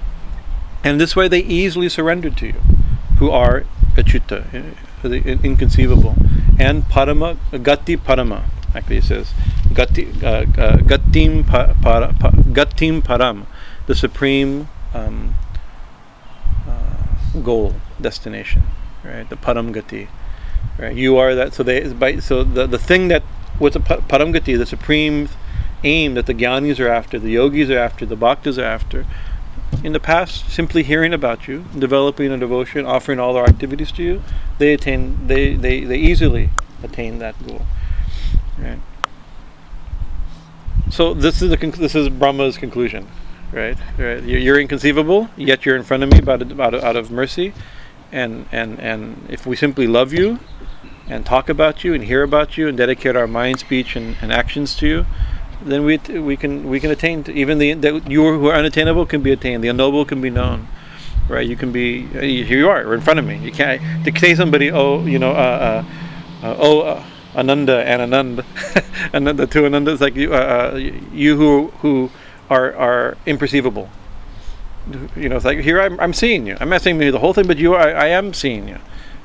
[0.84, 2.60] And this way they easily surrendered to you,
[3.18, 3.64] who are
[3.94, 6.14] achyuta, uh, inconceivable.
[6.58, 8.44] And parama, gati parama,
[8.74, 9.32] actually it says,
[9.68, 13.46] gati, uh, uh, gatim, pa, para, pa, gatim param,
[13.86, 15.34] the supreme um,
[16.66, 18.62] uh, goal, destination,
[19.04, 19.28] right?
[19.28, 20.08] The param gati,
[20.78, 20.94] right?
[20.94, 21.54] You are that.
[21.54, 23.22] So they, by, so the the thing that
[23.58, 25.28] what's a param gati, the supreme
[25.84, 29.06] aim that the gyanis are after, the yogis are after, the bhaktas are after,
[29.84, 34.02] in the past, simply hearing about you, developing a devotion, offering all their activities to
[34.02, 34.22] you,
[34.58, 36.50] they attain, they, they, they easily
[36.82, 37.62] attain that goal.
[38.60, 38.78] Right.
[40.90, 43.06] So this is the conc- this is Brahma's conclusion,
[43.52, 43.76] right?
[43.98, 44.22] Right.
[44.22, 47.52] You're, you're inconceivable, yet you're in front of me of, out of, out of mercy,
[48.10, 50.40] and and and if we simply love you,
[51.08, 54.32] and talk about you, and hear about you, and dedicate our mind, speech, and, and
[54.32, 55.06] actions to you,
[55.62, 58.54] then we t- we can we can attain to even the that you who are
[58.54, 59.62] unattainable can be attained.
[59.62, 60.68] The unknown can be known,
[61.28, 61.46] right?
[61.46, 62.58] You can be here.
[62.58, 63.38] You are in front of me.
[63.38, 64.70] You can't to say somebody.
[64.70, 65.32] Oh, you know.
[65.32, 65.84] Uh,
[66.42, 67.04] uh, uh, oh, uh,
[67.36, 68.44] Ananda and Anand,
[69.14, 69.92] Ananda two Ananda.
[69.92, 72.10] It's like you uh, uh, you who who
[72.50, 73.88] are are imperceivable.
[75.16, 76.56] You know, it's like here I'm, I'm seeing you.
[76.60, 77.74] I'm not seeing you the whole thing, but you.
[77.74, 78.78] I, I am seeing you,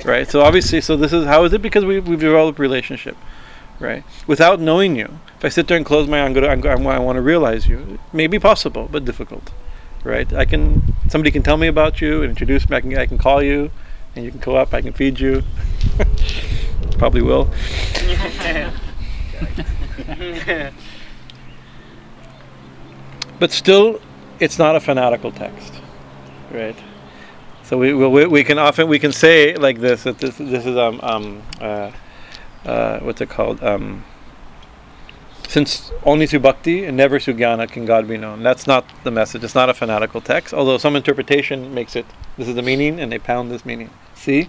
[0.03, 0.29] right?
[0.29, 3.15] So obviously, so this is how is it because we we've developed relationship
[3.79, 4.03] right?
[4.27, 5.19] Without knowing you.
[5.37, 7.79] If I sit there and close my eye, I'm I'm, I want to realize you.
[7.95, 9.51] It may be possible, but difficult.
[10.03, 10.31] right?
[10.33, 12.77] I can somebody can tell me about you and introduce me.
[12.77, 13.71] I can I can call you,
[14.15, 14.73] and you can go up.
[14.73, 15.43] I can feed you.
[17.03, 17.49] Probably will.
[23.39, 23.99] but still,
[24.39, 25.73] it's not a fanatical text,
[26.49, 26.77] right?
[27.63, 30.77] So we, we, we can often we can say like this that this this is
[30.77, 31.91] um um uh,
[32.63, 34.05] uh, what's it called um
[35.49, 38.43] since only through bhakti and never through jnana can God be known.
[38.43, 39.43] That's not the message.
[39.43, 40.53] It's not a fanatical text.
[40.53, 42.05] Although some interpretation makes it
[42.37, 43.89] this is the meaning and they pound this meaning.
[44.15, 44.47] See,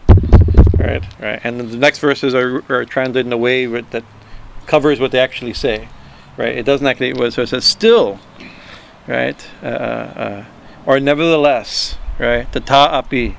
[0.79, 1.41] right, right.
[1.45, 4.05] And the next verses are are translated in a way that
[4.67, 5.89] covers what they actually say,
[6.37, 6.57] right?
[6.57, 7.15] It doesn't actually.
[7.31, 8.21] So it says still,
[9.07, 10.45] right, uh, uh, uh
[10.87, 12.51] or nevertheless right?
[12.53, 13.37] Tata api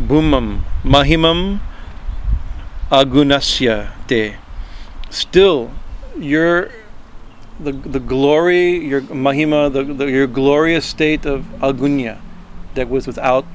[0.00, 1.60] bhumam mahimam
[2.90, 4.34] agunasya te.
[5.10, 5.70] Still,
[6.18, 6.70] your
[7.60, 12.20] the the glory, your mahima, the, the your glorious state of agunya,
[12.74, 13.46] that was without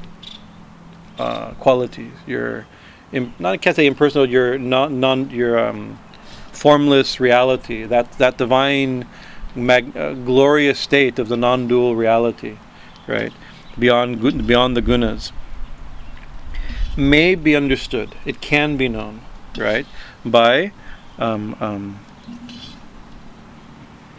[1.20, 2.14] uh, qualities.
[2.26, 2.66] Your
[3.14, 4.28] not I can't say impersonal.
[4.28, 6.00] Your non non your um,
[6.52, 7.86] formless reality.
[7.86, 9.08] That that divine,
[9.56, 12.58] mag, uh, glorious state of the non-dual reality,
[13.08, 13.34] right?
[13.78, 15.32] beyond beyond the gunas
[16.96, 18.16] may be understood.
[18.26, 19.22] It can be known,
[19.58, 19.88] right,
[20.24, 20.72] by
[21.18, 22.00] um, um,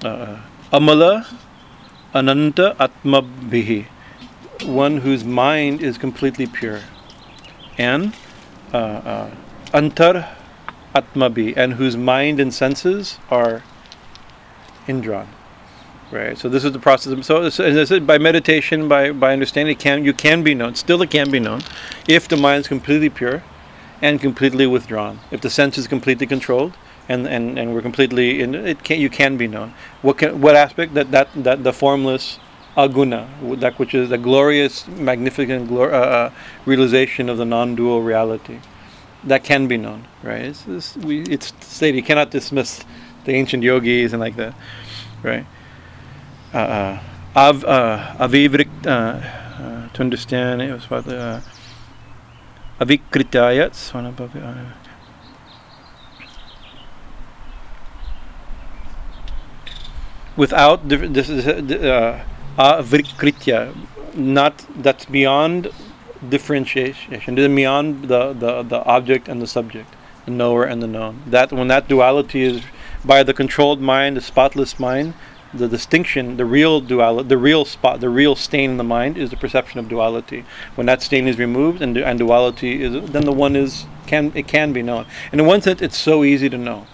[0.03, 0.41] uh,
[0.73, 1.27] amala
[2.13, 3.87] ananta atma atmabhihi,
[4.65, 6.81] one whose mind is completely pure,
[7.79, 8.13] and
[8.73, 9.35] uh, uh,
[9.73, 10.29] antar
[10.95, 13.63] atmabi, and whose mind and senses are
[14.87, 15.29] indrawn.
[16.13, 16.39] Right.
[16.39, 17.13] So this is the process.
[17.13, 20.75] Of, so as I said, by meditation, by by understanding, can you can be known.
[20.77, 21.63] Still, it can be known,
[22.07, 23.43] if the mind is completely pure,
[24.01, 25.19] and completely withdrawn.
[25.31, 26.75] If the sense is completely controlled,
[27.09, 29.75] and and, and we're completely in it, can you can be known.
[30.03, 32.39] What can what aspect that that that the formless
[32.77, 33.29] aguna,
[33.61, 36.31] that which is the glorious, magnificent glor- uh, uh,
[36.67, 38.61] realization of the non-dual reality,
[39.23, 40.07] that can be known.
[40.23, 40.43] Right.
[40.43, 42.85] It's, it's, we, it's stated you cannot dismiss
[43.25, 44.55] the ancient yogis and like that.
[45.23, 45.47] Right
[46.55, 46.99] uh,
[47.35, 51.41] av, uh, avivrik, uh, uh, to understand it was what uh,
[52.81, 54.55] avikritaya, one above uh,
[60.37, 62.25] without this is uh,
[62.59, 63.75] avikritya,
[64.15, 65.71] not that's beyond
[66.29, 69.95] differentiation, beyond the, the, the object and the subject,
[70.25, 71.23] the knower and the known.
[71.27, 72.63] That when that duality is
[73.05, 75.15] by the controlled mind, the spotless mind,
[75.53, 79.31] the distinction, the real duality, the real spot, the real stain in the mind is
[79.31, 80.45] the perception of duality.
[80.75, 84.49] When that stain is removed and, and duality is, then the one is can it
[84.49, 85.07] can be known.
[85.31, 86.87] And in one sense, it's so easy to know.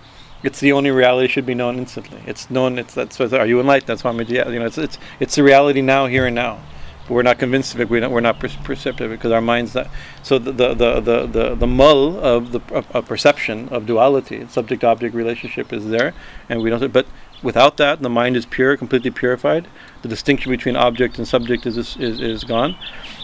[0.42, 2.22] It's the only reality should be known instantly.
[2.26, 2.78] It's known.
[2.78, 3.16] It's that's.
[3.16, 3.88] So are you enlightened?
[3.88, 4.20] That's why I'm.
[4.20, 6.60] You know, it's it's it's the reality now, here and now.
[7.06, 7.90] But we're not convinced of it.
[7.90, 9.88] We're not, we're not perceptive because our mind's not.
[10.22, 12.60] So the the the the the, the mull of the
[12.94, 16.14] of perception of duality, subject-object relationship is there,
[16.48, 16.92] and we don't.
[16.92, 17.06] But
[17.42, 19.66] Without that, the mind is pure, completely purified.
[20.02, 22.76] The distinction between object and subject is is, is gone.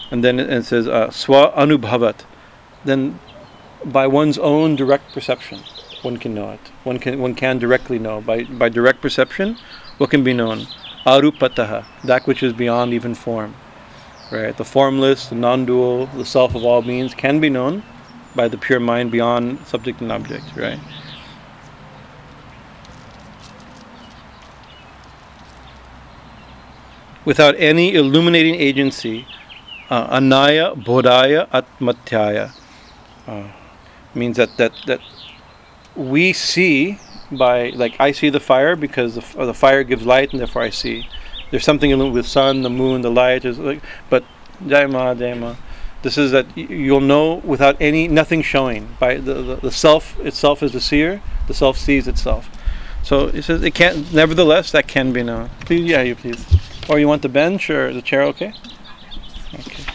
[0.09, 2.25] And then it, it says uh, swa anubhavat.
[2.83, 3.19] Then,
[3.85, 5.59] by one's own direct perception,
[6.03, 6.59] one can know it.
[6.83, 9.57] One can one can directly know by by direct perception.
[9.97, 10.67] What can be known?
[11.05, 13.55] Arupataha, that which is beyond even form.
[14.29, 17.83] Right, the formless, the non-dual, the self of all beings can be known
[18.35, 20.45] by the pure mind beyond subject and object.
[20.55, 20.79] Right.
[27.27, 29.27] without any illuminating agency.
[29.89, 32.51] Uh, anaya bodhaya atmatyaya
[33.27, 33.47] uh,
[34.13, 34.99] means that, that that
[35.97, 36.99] we see
[37.31, 40.69] by like I see the fire because the, the fire gives light and therefore I
[40.69, 41.07] see.
[41.51, 44.23] There's something in with sun, the moon, the light is like, but
[44.63, 45.55] daima daima.
[46.03, 50.61] This is that you'll know without any nothing showing by the, the, the self itself
[50.61, 51.21] is the seer.
[51.47, 52.49] The self sees itself.
[53.03, 54.13] So it says it can't.
[54.13, 55.49] Nevertheless, that can be known.
[55.61, 56.45] Please, yeah, you please.
[56.89, 58.53] Or you want the bench or the chair okay?
[59.53, 59.86] Okay.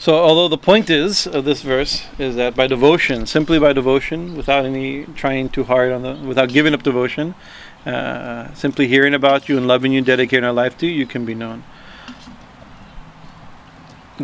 [0.00, 4.34] So, although the point is of this verse is that by devotion, simply by devotion,
[4.34, 7.34] without any trying too hard on the, without giving up devotion,
[7.84, 11.26] uh, simply hearing about you and loving you, dedicating our life to you, you can
[11.26, 11.64] be known.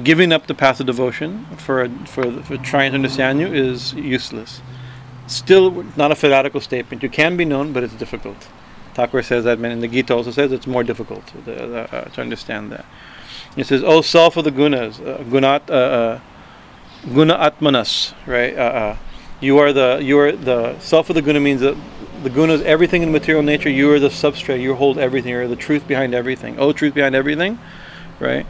[0.03, 4.63] Giving up the path of devotion for for for trying to understand you is useless
[5.27, 7.03] still not a fanatical statement.
[7.03, 8.49] You can be known, but it's difficult.
[8.95, 12.73] Thakur says that, and the Gita also says it's more difficult to, uh, to understand
[12.73, 12.87] that.
[13.57, 16.21] He says, "Oh, self of the gunas, uh, gunat, uh, uh,
[17.13, 18.57] guna atmanas, right?
[18.57, 18.97] Uh, uh,
[19.41, 21.77] You are the you are the self of the guna means that
[22.23, 23.69] the guna is everything in material nature.
[23.69, 24.61] You are the substrate.
[24.63, 25.33] You hold everything.
[25.33, 26.57] You are the truth behind everything.
[26.59, 27.59] Oh, truth behind everything,
[28.19, 28.47] right?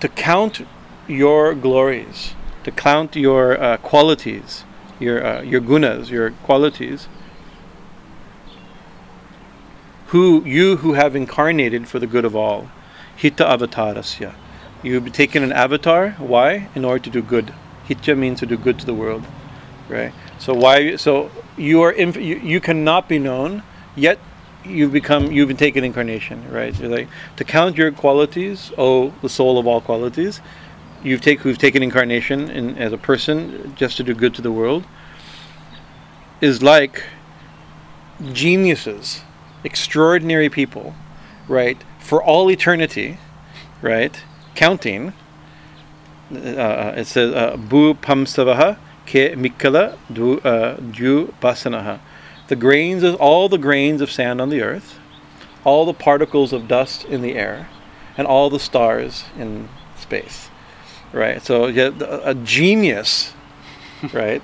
[0.00, 0.66] To count
[1.06, 2.34] your glories,
[2.64, 4.64] to count your qualities,
[4.98, 7.08] your your gunas, your qualities.
[10.08, 12.68] Who you who have incarnated for the good of all,
[13.22, 14.34] hita avatarasya.
[14.82, 16.10] You've taken an avatar.
[16.18, 16.68] Why?
[16.74, 17.54] In order to do good.
[17.88, 19.24] Hitya means to do good to the world,
[19.88, 20.12] right?
[20.38, 20.96] So why?
[20.96, 23.62] So you are inf- you, you cannot be known
[23.94, 24.18] yet.
[24.64, 26.78] You've become you've been taken incarnation, right?
[26.78, 28.72] You're like to count your qualities.
[28.76, 30.40] Oh, the soul of all qualities.
[31.02, 34.52] You've take who've taken incarnation in, as a person just to do good to the
[34.52, 34.84] world.
[36.40, 37.04] Is like
[38.32, 39.22] geniuses,
[39.64, 40.94] extraordinary people,
[41.48, 41.82] right?
[42.02, 43.18] For all eternity,
[43.80, 44.22] right?
[44.54, 45.14] Counting
[46.34, 48.76] uh, it says uh, bu pamsavaha
[49.06, 52.00] ke mikala du uh, basanaha.
[52.48, 54.98] The grains of all the grains of sand on the earth,
[55.64, 57.68] all the particles of dust in the air,
[58.16, 60.48] and all the stars in space.
[61.12, 61.42] Right.
[61.42, 61.90] So yeah,
[62.24, 63.34] a genius,
[64.12, 64.42] right,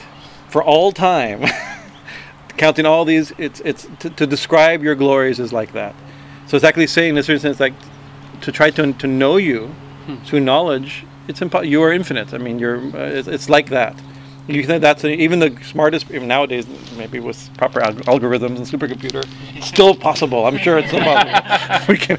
[0.48, 1.44] for all time.
[2.56, 5.94] counting all these, it's it's to, to, describe your glories is like that.
[6.48, 7.74] So it's actually saying in a certain sense, like
[8.40, 9.66] to try to to know you
[10.06, 10.16] hmm.
[10.24, 12.34] through knowledge it's impo- you are infinite.
[12.34, 12.78] I mean, you're.
[12.78, 13.94] Uh, it's, it's, like that.
[14.48, 18.66] You think that's a, even the smartest even nowadays, maybe with proper alg- algorithms and
[18.66, 20.46] supercomputer, it's still possible.
[20.46, 21.86] I'm sure it's possible.
[21.88, 22.18] we can.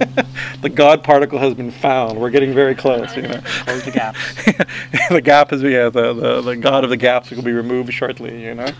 [0.62, 2.20] the God particle has been found.
[2.20, 3.14] We're getting very close.
[3.16, 4.14] You know, close the gap.
[5.10, 5.90] the gap is yeah.
[5.90, 8.44] The, the the God of the gaps will be removed shortly.
[8.44, 8.70] You know,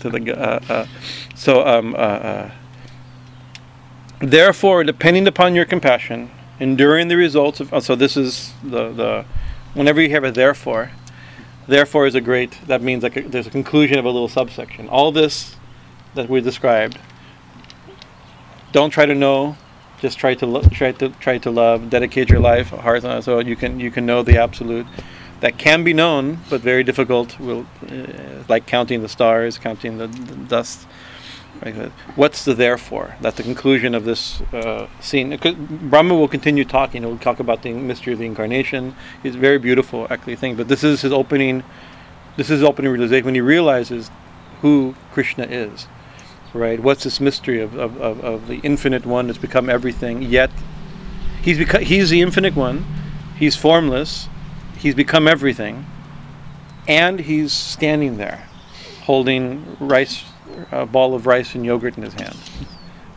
[0.00, 0.86] to the uh, uh,
[1.36, 2.50] so um uh, uh
[4.22, 6.30] therefore, depending upon your compassion
[6.62, 7.74] enduring the results of.
[7.74, 9.24] Oh, so this is the the.
[9.74, 10.92] Whenever you have a therefore,
[11.66, 12.58] therefore is a great.
[12.66, 14.88] That means like a, there's a conclusion of a little subsection.
[14.88, 15.56] All this
[16.14, 16.98] that we described.
[18.70, 19.56] Don't try to know.
[20.00, 21.90] Just try to lo- try to try to love.
[21.90, 24.86] Dedicate your life, heart, so you can you can know the absolute.
[25.40, 27.38] That can be known, but very difficult.
[27.40, 30.86] Will uh, like counting the stars, counting the, the dust
[32.16, 33.16] What's the therefore?
[33.20, 35.36] That's the conclusion of this uh, scene.
[35.36, 37.02] Brahma will continue talking.
[37.02, 38.96] He'll talk about the mystery of the incarnation.
[39.22, 40.56] It's a very beautiful, actually, thing.
[40.56, 41.62] But this is his opening.
[42.36, 44.10] This is his opening realization when he realizes
[44.60, 45.86] who Krishna is.
[46.52, 46.80] Right?
[46.80, 50.20] What's this mystery of, of, of, of the infinite one that's become everything?
[50.22, 50.50] Yet
[51.42, 52.84] he's become he's the infinite one.
[53.38, 54.28] He's formless.
[54.76, 55.86] He's become everything,
[56.88, 58.48] and he's standing there,
[59.02, 60.24] holding rice
[60.70, 62.36] a ball of rice and yogurt in his hand.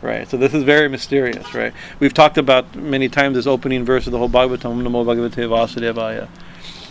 [0.02, 0.28] Right.
[0.28, 1.72] So this is very mysterious, right?
[2.00, 6.28] We've talked about many times this opening verse of the whole Bhagavatam, Namo Bhagavate Vasudevaya.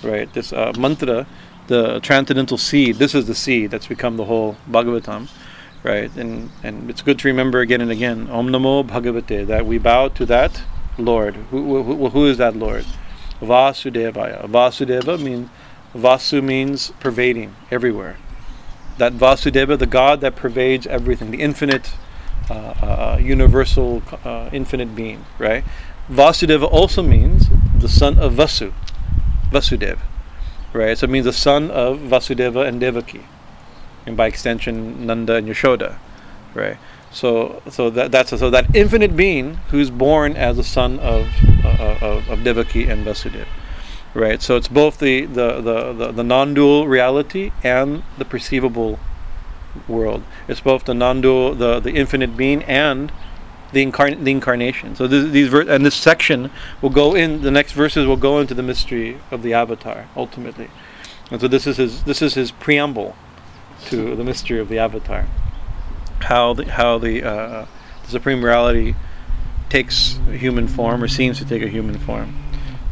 [0.04, 0.32] Right.
[0.34, 1.28] This uh, mantra,
[1.68, 2.98] the transcendental seed.
[2.98, 5.30] This is the seed that's become the whole Bhagavatam.
[5.84, 6.14] Right.
[6.16, 10.08] And and it's good to remember again and again, Om Namo Bhagavate, that we bow
[10.10, 10.64] to that
[10.98, 11.36] Lord.
[11.52, 12.86] Who, who, who is that Lord?
[13.40, 14.48] Vasudevaya.
[14.48, 15.50] Vasudeva means
[15.94, 18.18] Vasu means pervading everywhere
[18.98, 21.94] that Vasudeva, the God that pervades everything, the infinite,
[22.50, 25.64] uh, uh, uh, universal, uh, infinite being, right?
[26.10, 28.74] Vasudeva also means the son of Vasu,
[29.52, 30.00] Vasudeva,
[30.74, 30.98] right?
[30.98, 33.26] So it means the son of Vasudeva and Devaki,
[34.06, 35.98] and by extension Nanda and Yashoda,
[36.54, 36.78] right?
[37.12, 41.28] So, so that that's so that infinite being who's born as a son of
[41.64, 43.48] uh, of, of Devaki and Vasudeva
[44.16, 44.42] right?
[44.42, 49.00] So it's both the, the, the, the, the non-dual reality and the perceivable
[49.88, 50.24] world.
[50.48, 53.12] It's both the non-dual, the, the infinite being, and
[53.74, 54.96] the, incarn- the incarnation.
[54.96, 56.50] So this, these ver- and this section
[56.82, 57.42] will go in.
[57.42, 60.70] The next verses will go into the mystery of the Avatar ultimately,
[61.30, 63.16] and so this is his this is his preamble
[63.88, 65.28] to the mystery of the Avatar.
[66.22, 67.66] How the how the, uh,
[68.04, 68.96] the supreme reality
[69.70, 72.45] takes human form or seems to take a human form.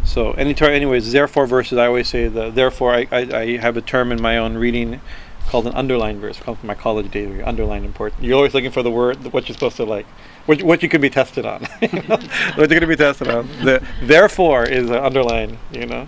[0.05, 1.77] So, any anyways, therefore verses.
[1.77, 2.93] I always say the therefore.
[2.93, 5.01] I, I, I have a term in my own reading
[5.47, 6.39] called an underline verse.
[6.39, 7.27] Come from my college days.
[7.27, 8.23] Where you underline important.
[8.23, 10.05] You're always looking for the word what you're supposed to like,
[10.45, 11.63] what, what you can be tested on.
[11.79, 12.21] what
[12.57, 13.47] you're going to be tested on.
[13.63, 15.57] The therefore is an underline.
[15.71, 16.07] You know,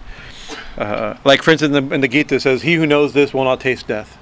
[0.77, 3.45] uh, like for instance, in the, in the Gita says, "He who knows this will
[3.45, 4.17] not taste death."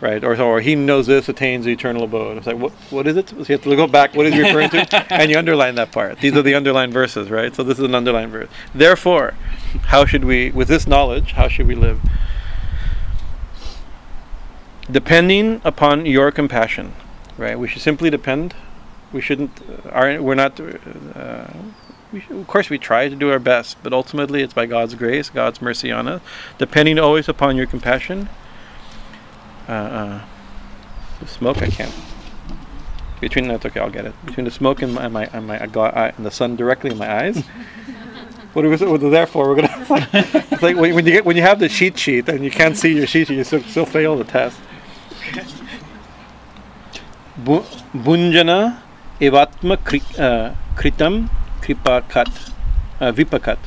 [0.00, 0.22] Right?
[0.22, 2.38] Or, or he knows this attains the eternal abode.
[2.38, 3.28] It's like, what, what is it?
[3.28, 4.14] So you have to go back.
[4.14, 5.12] What is he referring to?
[5.12, 6.20] and you underline that part.
[6.20, 7.54] These are the underlined verses, right?
[7.54, 8.48] So this is an underlined verse.
[8.74, 9.34] Therefore,
[9.86, 12.00] how should we, with this knowledge, how should we live?
[14.90, 16.94] Depending upon your compassion,
[17.36, 17.58] right?
[17.58, 18.54] We should simply depend.
[19.12, 19.50] We shouldn't.
[19.60, 20.58] Uh, are we're not.
[20.60, 21.46] Uh,
[22.10, 24.94] we should, of course we try to do our best, but ultimately it's by God's
[24.94, 26.22] grace, God's mercy on us,
[26.56, 28.30] depending always upon your compassion.
[29.68, 30.24] Uh, uh,
[31.20, 31.94] the smoke, I can't.
[33.20, 34.14] Between that's okay, I'll get it.
[34.24, 37.10] Between the smoke and my, my, and my eye, and the sun directly in my
[37.12, 37.44] eyes.
[38.52, 39.48] what are we what there for?
[39.48, 39.86] We're gonna.
[40.50, 42.76] it's like when, when you get when you have the cheat sheet and you can't
[42.76, 44.58] see your cheat sheet, you still, still fail the test.
[47.36, 48.80] Bu- Bunjana
[49.20, 51.28] evatma kri, uh, kritam
[51.60, 52.52] kripakat
[53.00, 53.58] uh, vipakat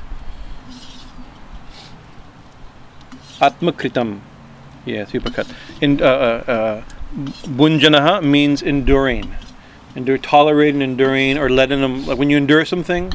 [3.42, 3.74] atma
[4.86, 5.48] yes vipakat
[5.82, 6.84] in uh, uh, uh,
[7.60, 9.36] bunjanaha means enduring.
[9.96, 13.12] Endure tolerating enduring or letting them like when you endure something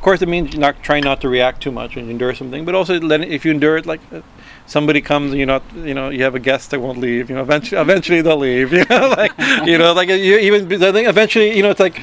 [0.00, 2.74] of course it means not trying not to react too much you endure something but
[2.74, 4.20] also letting if you endure it like uh,
[4.66, 7.36] somebody comes and you're not you know you have a guest that won't leave you
[7.36, 9.32] know eventually eventually they'll leave you know like
[9.64, 12.00] you know like you even I think eventually you know it's like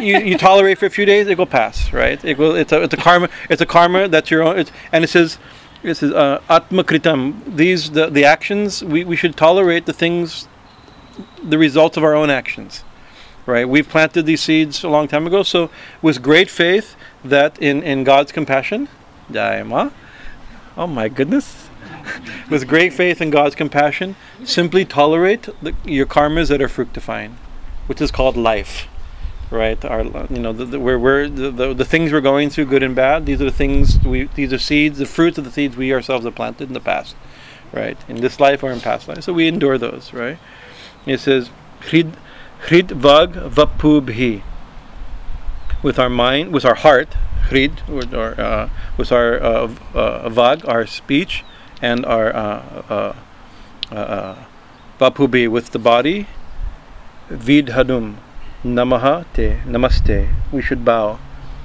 [0.00, 2.22] you, you tolerate for a few days it will pass right?
[2.24, 5.04] It will it's a it's a karma it's a karma that's your own it's, and
[5.04, 5.38] it says
[5.82, 10.48] it is uh, atma kritam these the the actions we, we should tolerate the things
[11.42, 12.84] the results of our own actions
[13.46, 13.68] right?
[13.68, 15.70] We've planted these seeds a long time ago so
[16.02, 18.88] with great faith that in in God's compassion
[19.30, 19.92] Daima
[20.76, 21.68] oh my goodness.
[22.50, 27.36] With great faith in God's compassion, simply tolerate the, your karmas that are fructifying,
[27.86, 28.88] which is called life,
[29.50, 29.82] right?
[29.84, 32.82] Our, you know, the, the, we're, we're, the, the, the things we're going through, good
[32.82, 33.26] and bad.
[33.26, 36.24] These are the things we, these are seeds, the fruits of the seeds we ourselves
[36.24, 37.16] have planted in the past,
[37.72, 37.98] right?
[38.08, 39.22] In this life or in past life.
[39.24, 40.38] So we endure those, right?
[41.06, 42.16] It says, hrid,
[42.60, 44.42] hrid vag vapubhi.
[45.82, 47.14] With our mind, with our heart,
[47.48, 51.42] hrid, or, uh, with our uh, uh, vag, our speech,
[51.80, 53.14] and our uh,
[53.90, 56.26] uh, uh, with the body.
[57.30, 58.16] Vidhadum
[58.64, 60.28] namaha te namaste.
[60.52, 61.18] We should bow,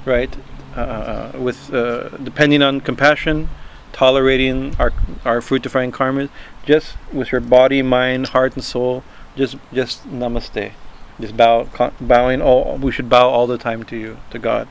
[0.04, 0.34] right?
[0.76, 3.48] Uh, uh, uh with uh, depending on compassion,
[3.92, 4.92] tolerating our
[5.24, 6.28] our fructifying karmas,
[6.64, 9.02] just with your body, mind, heart, and soul.
[9.36, 10.72] Just just namaste.
[11.20, 11.68] Just bow,
[12.00, 12.42] bowing.
[12.42, 14.68] All we should bow all the time to you, to God.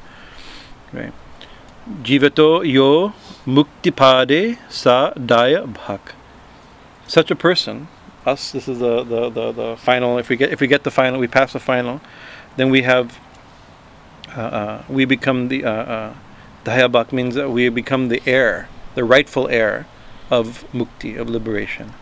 [0.94, 1.14] Right.
[2.02, 3.14] Jivato yo
[3.46, 6.14] muktipade sa daya bhak.
[7.08, 7.88] Such a person,
[8.26, 10.92] us, this is the, the, the, the, final, if we get if we get the
[10.92, 12.02] final, we pass the final,
[12.56, 13.20] then we have,
[14.36, 16.14] uh, uh, we become the, uh,
[16.66, 19.86] uh, means that we become the heir, the rightful heir
[20.30, 21.94] of mukti, of liberation.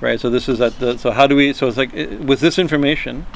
[0.00, 2.58] Right, so this is at the, so how do we, so it's like, with this
[2.58, 3.26] information,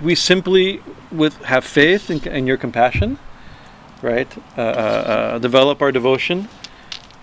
[0.00, 3.18] we simply with have faith in, in your compassion,
[4.02, 4.28] right?
[4.56, 6.48] Uh, uh, uh, develop our devotion,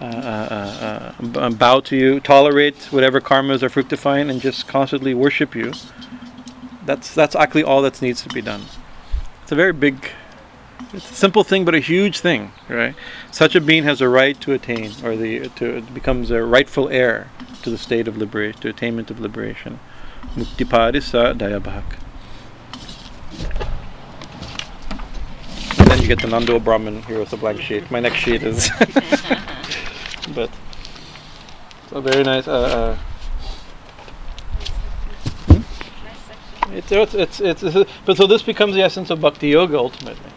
[0.02, 5.56] Uh, uh, uh, bow to you, tolerate whatever karmas are fructifying, and just constantly worship
[5.56, 5.72] you.
[6.86, 8.64] That's that's actually all that needs to be done.
[9.44, 10.10] It's a very big,
[10.92, 12.94] it's a simple thing, but a huge thing, right?
[13.32, 17.30] Such a being has a right to attain, or the to becomes a rightful heir
[17.64, 19.80] to the state of liberation, to attainment of liberation.
[20.36, 22.00] mukti Muktipadisa dayabhak.
[25.80, 27.90] And then you get the Nando Brahman here with a blank sheet.
[27.92, 28.70] My next sheet is.
[30.36, 30.50] but.
[31.90, 32.48] So very nice.
[32.48, 32.98] Uh,
[35.50, 36.74] uh, hmm?
[36.74, 40.32] it's, it's, it's, it's, but so this becomes the essence of bhakti yoga ultimately.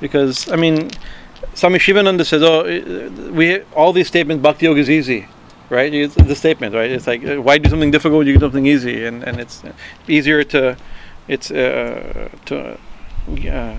[0.00, 0.90] Because, I mean,
[1.54, 2.64] Swami Shivananda says, oh,
[3.32, 5.28] we all these statements, bhakti yoga is easy
[5.70, 5.92] right?
[5.92, 6.90] It's the statement, right?
[6.90, 8.26] It's like uh, why do something difficult?
[8.26, 9.62] You do something easy, and and it's
[10.08, 10.76] easier to,
[11.28, 12.78] it's uh, to,
[13.48, 13.76] uh,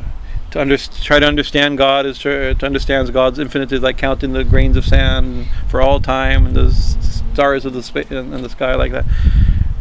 [0.56, 4.32] to under, try to understand God is to, to understand God's infinite is like counting
[4.32, 8.41] the grains of sand for all time and the stars of the space in, in
[8.41, 9.06] the sky like that.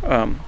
[0.03, 0.41] Um,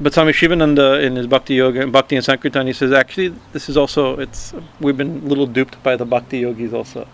[0.00, 3.68] but Swami Shivananda in his Bhakti Yoga, and Bhakti and Sankirtan, he says actually this
[3.68, 7.06] is also it's we've been a little duped by the Bhakti yogis also.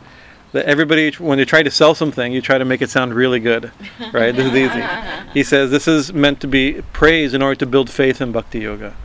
[0.52, 3.38] That everybody when they try to sell something, you try to make it sound really
[3.38, 3.70] good,
[4.14, 4.34] right?
[4.34, 4.82] this is easy.
[5.34, 8.60] He says this is meant to be praise in order to build faith in Bhakti
[8.60, 8.96] Yoga,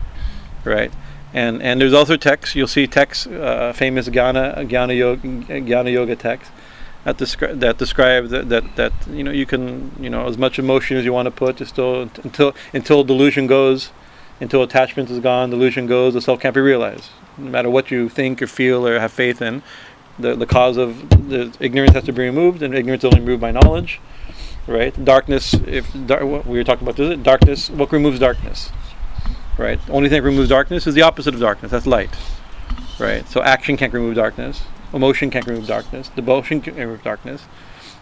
[0.63, 0.91] right?
[1.35, 2.55] And and there's also texts.
[2.55, 6.51] You'll see texts, uh, famous Jnana Jnana Yoga, Jnana Yoga texts
[7.03, 10.57] that describe that describe that, that that you know you can you know as much
[10.57, 13.91] emotion as you want to put just still until until delusion goes,
[14.39, 17.09] until attachment is gone, delusion goes, the self can't be realized.
[17.37, 19.61] No matter what you think or feel or have faith in,
[20.17, 23.41] the the cause of the ignorance has to be removed, and ignorance is only removed
[23.41, 23.99] by knowledge,
[24.67, 24.93] right?
[25.03, 28.71] Darkness, if dar- we were talking about this, darkness, what removes darkness?
[29.57, 29.83] Right?
[29.85, 31.71] The only thing that removes darkness is the opposite of darkness.
[31.71, 32.09] That's light,
[32.99, 33.27] right?
[33.29, 34.63] So action can't remove darkness.
[34.93, 36.09] Emotion can't remove darkness.
[36.09, 37.45] Devotion can't remove darkness,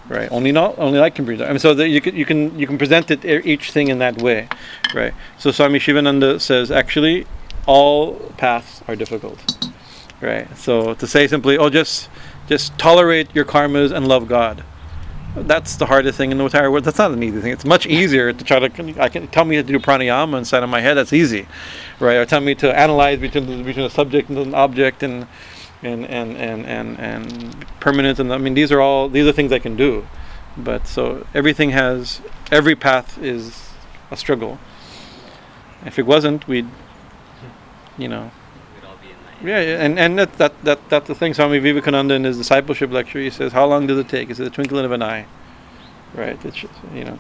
[0.08, 0.32] right?
[0.32, 1.48] Only not only light can remove.
[1.48, 4.00] I mean, so that you can you can you can present it each thing in
[4.00, 4.48] that way,
[4.94, 5.14] right?
[5.38, 7.26] So Swami Shivananda says actually,
[7.66, 9.40] all paths are difficult,
[10.22, 10.56] right?
[10.58, 12.10] So to say simply, oh, just
[12.48, 14.64] just tolerate your karmas and love God.
[15.36, 16.84] That's the hardest thing in the entire world.
[16.84, 17.52] That's not an easy thing.
[17.52, 19.02] It's much easier to try to.
[19.02, 20.94] I can tell me to do pranayama inside of my head.
[20.94, 21.48] That's easy,
[22.00, 22.16] right?
[22.16, 25.28] Or tell me to analyze between the, between a subject and an object and
[25.82, 28.20] and and and and, and permanence.
[28.20, 30.06] And I mean, these are all these are things I can do.
[30.56, 32.22] But so everything has
[32.52, 33.72] every path is
[34.12, 34.60] a struggle.
[35.84, 36.68] If it wasn't, we'd
[37.98, 38.32] you know
[38.76, 39.33] We'd all be enlightened.
[39.44, 41.34] Yeah, and and that that that that's the thing.
[41.34, 44.48] Swami Vivekananda in his discipleship lecture, he says, "How long does it take?" He says,
[44.48, 45.26] "A twinkling of an eye."
[46.14, 46.44] Right.
[46.46, 47.20] It's just, you know.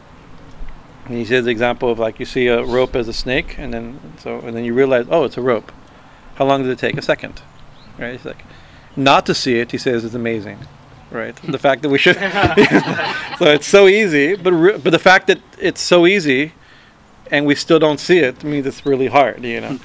[1.06, 3.74] And he says the example of like you see a rope as a snake, and
[3.74, 5.72] then so and then you realize, oh, it's a rope.
[6.36, 6.98] How long does it take?
[6.98, 7.42] A second.
[7.98, 8.14] Right.
[8.14, 8.44] It's like
[8.96, 9.72] not to see it.
[9.72, 10.60] He says is amazing.
[11.12, 11.36] Right.
[11.36, 12.16] the fact that we should.
[13.38, 16.54] so it's so easy, but re- but the fact that it's so easy,
[17.34, 19.44] and we still don't see it means it's really hard.
[19.44, 19.80] You know.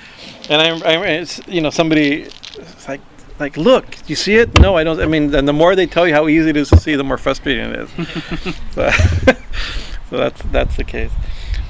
[0.50, 3.00] And I, I it's, you know, somebody, it's like,
[3.40, 4.60] like, look, you see it?
[4.60, 5.00] No, I don't.
[5.00, 7.04] I mean, and the more they tell you how easy it is to see, the
[7.04, 7.90] more frustrating it is.
[8.74, 8.90] so,
[10.10, 11.12] so that's that's the case.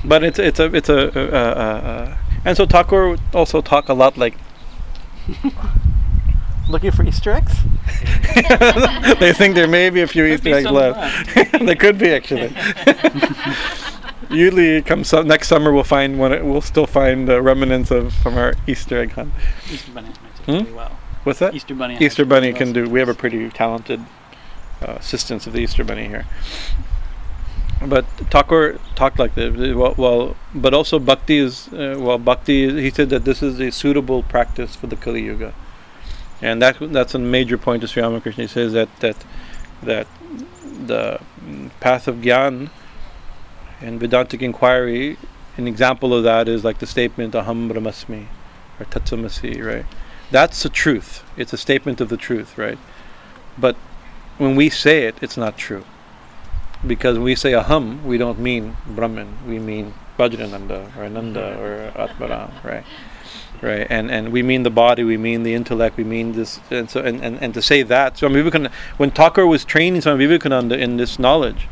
[0.04, 3.88] But it's it's a it's a, uh, uh, uh, and so Thakur would also talk
[3.88, 4.34] a lot like.
[6.68, 7.54] Looking for Easter eggs?
[9.20, 11.64] they think there may be a few Could Easter eggs some left.
[11.64, 12.52] there could be actually.
[14.30, 16.30] Usually, come su- next summer, we'll find one.
[16.48, 19.32] We'll still find uh, remnants of from our Easter egg hunt.
[19.72, 20.58] Easter Bunny might do Hmm?
[20.64, 20.98] really well.
[21.24, 21.54] What's that?
[21.54, 21.96] Easter Bunny.
[22.00, 22.88] Easter Bunny can do.
[22.88, 24.00] We have a pretty talented
[24.82, 26.26] uh, assistants of the Easter Bunny here.
[27.86, 29.54] But Thakur talked like this.
[29.74, 32.18] Well, well but also Bhakti is uh, well.
[32.18, 32.64] Bhakti.
[32.64, 35.54] is- He said that this is a suitable practice for the Kali Yuga,
[36.42, 38.44] and that that's a major point of Sri Ramakrishna.
[38.44, 39.16] He says that that
[39.82, 40.06] that
[40.86, 41.20] the
[41.80, 42.70] path of Gyan
[43.80, 45.16] and Vedantic inquiry.
[45.56, 48.26] An example of that is like the statement Aham Brahmasmi
[48.78, 49.86] or Tat Tvam Asi, right?
[50.30, 51.24] That's the truth.
[51.36, 52.78] It's a statement of the truth, right?
[53.56, 53.76] But
[54.36, 55.84] when we say it, it's not true.
[56.86, 59.38] Because when we say aham, we don't mean Brahman.
[59.46, 60.98] We mean Vajrananda mm-hmm.
[60.98, 62.84] or Ananda or Atmaram, right?
[63.60, 66.88] Right, and and we mean the body, we mean the intellect, we mean this, and
[66.88, 70.78] so and, and, and to say that, Swami Vivekananda, when Thakur was training Swami Vivekananda
[70.78, 71.66] in this knowledge,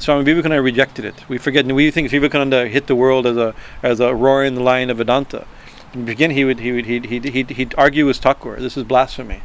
[0.00, 1.28] Swami Vivekananda rejected it.
[1.28, 4.96] We forget, we think Vivekananda hit the world as a as a roaring lion of
[4.96, 5.46] Vedanta.
[5.92, 8.56] In the beginning, he would he would he'd, he'd, he'd, he'd argue with Thakur.
[8.56, 9.42] This is blasphemy.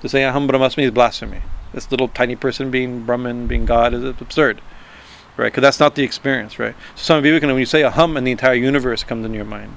[0.00, 1.42] To say Aham Brahmasmi is blasphemy.
[1.72, 4.60] This little tiny person being Brahman, being God, is absurd,
[5.36, 5.48] right?
[5.48, 6.74] Because that's not the experience, right?
[6.94, 9.76] So Swami Vivekananda, when you say Aham and the entire universe comes into your mind,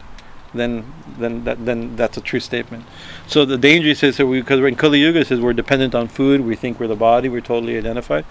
[0.54, 2.86] then then that then that's a true statement.
[3.28, 6.42] So the danger is that we because in Kali Yuga, says we're dependent on food.
[6.42, 7.28] We think we're the body.
[7.28, 8.26] We're totally identified.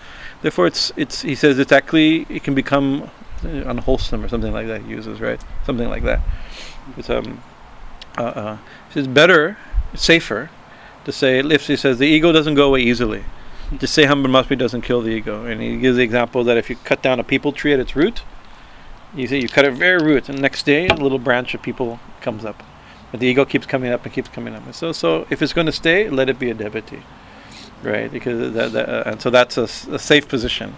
[0.46, 3.10] Therefore, it's it's he says it's actually it can become
[3.44, 4.82] uh, unwholesome or something like that.
[4.82, 6.20] He uses right something like that.
[6.96, 7.42] It's um
[8.16, 8.58] uh, uh
[8.94, 9.58] it's better,
[9.94, 10.50] safer
[11.04, 13.24] to say if he says the ego doesn't go away easily.
[13.80, 16.70] To say Aham Brahmasmi doesn't kill the ego, and he gives the example that if
[16.70, 18.22] you cut down a peepal tree at its root,
[19.16, 21.98] you see you cut it very root, and next day a little branch of peepal
[22.20, 22.62] comes up,
[23.10, 24.64] but the ego keeps coming up and keeps coming up.
[24.64, 27.02] And so, so if it's going to stay, let it be a devotee,
[27.86, 28.10] right?
[28.10, 30.74] Because that, that, uh, and so that's a safe position,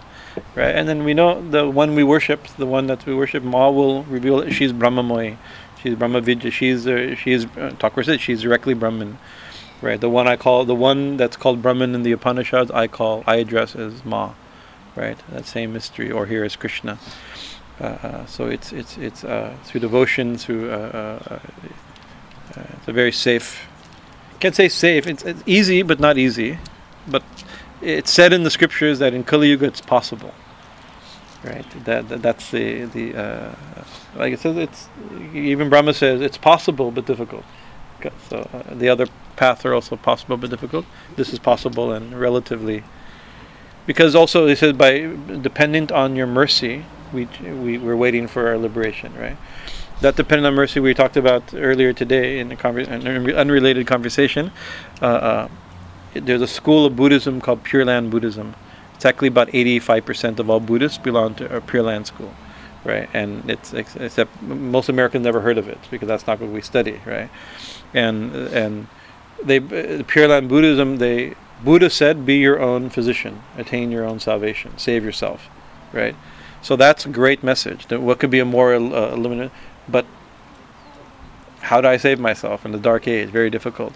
[0.55, 0.75] right?
[0.75, 4.03] And then we know the one we worship, the one that we worship, Ma will
[4.03, 5.37] reveal that she's Brahmamoy,
[5.81, 9.17] she's Brahma she's uh, she's uh, said she's directly Brahman,
[9.81, 9.99] right?
[9.99, 13.37] The one I call the one that's called Brahman in the Upanishads, I call I
[13.37, 14.33] address as Ma,
[14.95, 15.17] right?
[15.31, 16.99] That same mystery, or here is Krishna.
[17.79, 21.39] Uh, uh, so it's it's it's uh, through devotion, through uh,
[22.77, 23.65] it's a very safe.
[24.39, 25.05] Can't say safe.
[25.05, 26.59] It's, it's easy, but not easy.
[27.09, 27.23] But
[27.81, 30.33] it's said in the scriptures that in Kali Yuga it's possible.
[31.43, 31.65] Right.
[31.85, 33.55] That, that that's the the uh,
[34.15, 34.57] like it says.
[34.57, 34.89] It's
[35.33, 37.45] even Brahma says it's possible but difficult.
[38.29, 40.85] So uh, the other paths are also possible but difficult.
[41.15, 42.83] This is possible and relatively.
[43.85, 44.99] Because also he says by
[45.41, 49.13] dependent on your mercy, we we we're waiting for our liberation.
[49.15, 49.37] Right
[50.01, 54.51] that dependent on mercy we talked about earlier today in a conver- an unrelated conversation.
[55.01, 55.47] Uh, uh,
[56.13, 58.55] there's a school of Buddhism called Pure Land Buddhism.
[58.95, 62.33] It's actually about 85% of all Buddhists belong to a Pure Land school,
[62.83, 63.09] right?
[63.13, 66.99] And it's except most Americans never heard of it because that's not what we study,
[67.05, 67.29] right?
[67.93, 68.87] And and
[69.43, 74.19] they uh, Pure Land Buddhism they Buddha said, "Be your own physician, attain your own
[74.19, 75.49] salvation, save yourself,"
[75.93, 76.15] right?
[76.61, 77.87] So that's a great message.
[77.87, 79.51] That What could be a more uh, limited?
[79.87, 80.05] But
[81.61, 83.29] how do I save myself in the dark age?
[83.29, 83.93] Very difficult.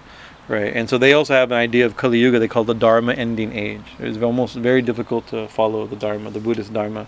[0.48, 0.74] Right?
[0.76, 3.54] And so they also have an idea of Kali Yuga they call the Dharma ending
[3.54, 3.82] age.
[4.00, 7.08] It's almost very difficult to follow the Dharma, the Buddhist Dharma.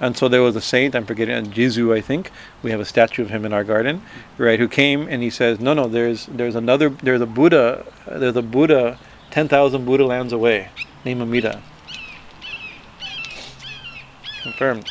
[0.00, 2.30] And so there was a saint, I'm forgetting, uh, Jizu, I think.
[2.62, 4.02] We have a statue of him in our garden,
[4.36, 4.58] right?
[4.58, 8.42] Who came and he says, "No, no, there's there's another, there's a Buddha, there's a
[8.42, 8.98] Buddha,
[9.30, 10.70] ten thousand Buddha lands away,
[11.04, 11.62] named Amida."
[14.42, 14.90] Confirmed.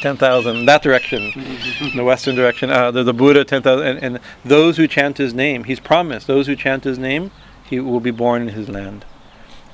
[0.00, 1.30] Ten thousand, that direction,
[1.94, 2.70] the western direction.
[2.70, 6.26] Uh, there's a Buddha, ten thousand, and, and those who chant his name, he's promised.
[6.26, 7.30] Those who chant his name,
[7.68, 9.04] he will be born in his land,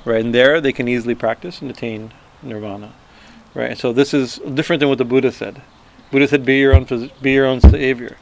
[0.05, 0.25] right?
[0.25, 2.13] And there they can easily practice and attain
[2.43, 2.93] nirvana.
[3.55, 3.79] Right.
[3.79, 5.63] So this is different than what the Buddha said.
[6.11, 8.17] Buddha said, "Be your own, phys- be your own savior."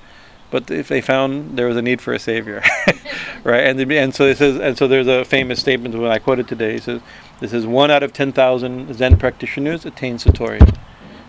[0.50, 2.62] But if they found there was a need for a savior,
[3.44, 3.64] right?
[3.64, 6.46] And the, and so it says, and so there's a famous statement when I quoted
[6.46, 6.74] today.
[6.74, 7.00] He says,
[7.40, 10.60] "This is one out of ten thousand Zen practitioners attain satori."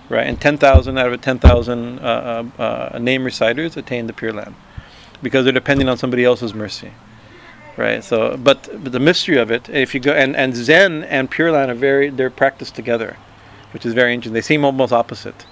[0.07, 2.61] Right, and ten thousand out of ten thousand uh, uh,
[2.93, 4.55] uh, name reciters attain the Pure Land,
[5.23, 6.91] because they're depending on somebody else's mercy
[7.77, 8.03] right?
[8.03, 11.51] So but, but the mystery of it if you go and, and zen and pure
[11.51, 13.17] land are very they're practiced together
[13.73, 14.33] which is very interesting.
[14.33, 15.45] They seem almost opposite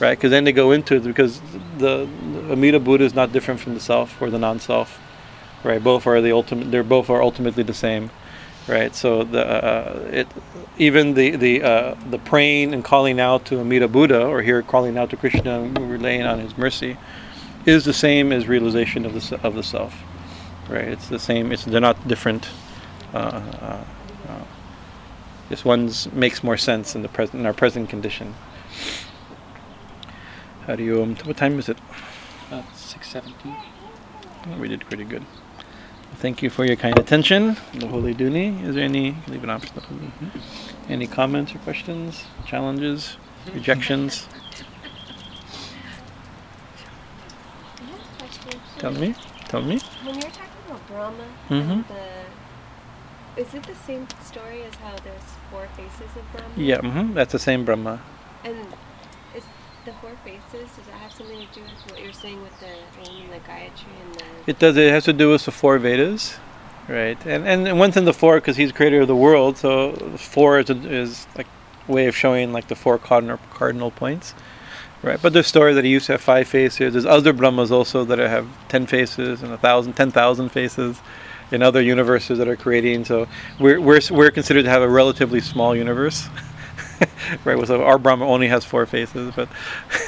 [0.00, 0.16] right?
[0.16, 1.40] Because then they go into it because
[1.78, 5.00] the, the amida buddha is not different from the self or the non-self
[5.62, 5.82] right?
[5.82, 8.10] Both are the ultimate they're both are ultimately the same
[8.66, 10.28] right so the uh, it
[10.78, 14.96] even the the uh, the praying and calling out to amida buddha or here calling
[14.96, 16.96] out to krishna and relaying on his mercy
[17.66, 19.94] is the same as realization of the of the self
[20.68, 20.88] right?
[20.88, 21.52] It's the same.
[21.52, 22.48] It's they're not different.
[23.12, 23.84] Uh, uh,
[24.28, 24.44] uh,
[25.48, 28.34] this one's makes more sense in the present in our present condition.
[30.66, 31.02] How do you?
[31.02, 31.78] Um, what time is it?
[32.50, 33.56] Uh, six seventeen.
[34.58, 35.24] We did pretty good.
[36.16, 37.56] Thank you for your kind attention.
[37.74, 38.64] The Holy Duni.
[38.66, 39.16] Is there any?
[39.28, 39.60] Leave it on.
[39.60, 39.82] for the
[40.88, 42.24] Any comments or questions?
[42.46, 43.16] Challenges?
[43.52, 44.26] Rejections?
[48.78, 49.14] Tell me.
[49.48, 49.78] Tell me.
[50.04, 51.84] When you're talking about Brahma Mhm.
[51.88, 56.54] the, is it the same story as how there's four faces of Brahma?
[56.56, 56.80] Yeah.
[56.80, 58.00] hmm that's the same Brahma.
[58.44, 58.56] And
[59.84, 60.70] the four faces?
[60.76, 62.66] Does that have something to do with what you're saying with the
[63.10, 64.24] Om and the Gayatri and the?
[64.46, 64.76] It does.
[64.76, 66.36] It has to do with the four Vedas,
[66.88, 67.18] right?
[67.26, 69.58] And and one's in the four because he's creator of the world.
[69.58, 71.46] So four is, a, is like
[71.86, 74.34] way of showing like the four cardinal cardinal points,
[75.02, 75.20] right?
[75.20, 76.94] But there's story that he used to have five faces.
[76.94, 81.00] There's other Brahmas also that have ten faces and a thousand, ten thousand faces,
[81.50, 83.04] in other universes that are creating.
[83.04, 83.28] So
[83.58, 86.28] we're we're we're considered to have a relatively small universe.
[87.44, 89.48] right, so our Brahma only has four faces, but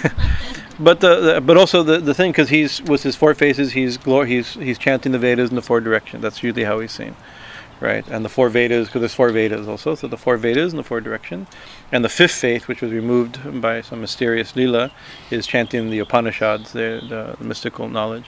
[0.78, 3.98] but the, the but also the, the thing because he's with his four faces he's
[3.98, 6.22] glor- he's he's chanting the Vedas in the four directions.
[6.22, 7.16] That's usually how he's seen,
[7.80, 8.06] right?
[8.08, 9.94] And the four Vedas because there's four Vedas also.
[9.94, 11.48] So the four Vedas in the four directions,
[11.90, 14.92] and the fifth faith, which was removed by some mysterious lila,
[15.30, 18.26] is chanting the Upanishads, the, the, the mystical knowledge,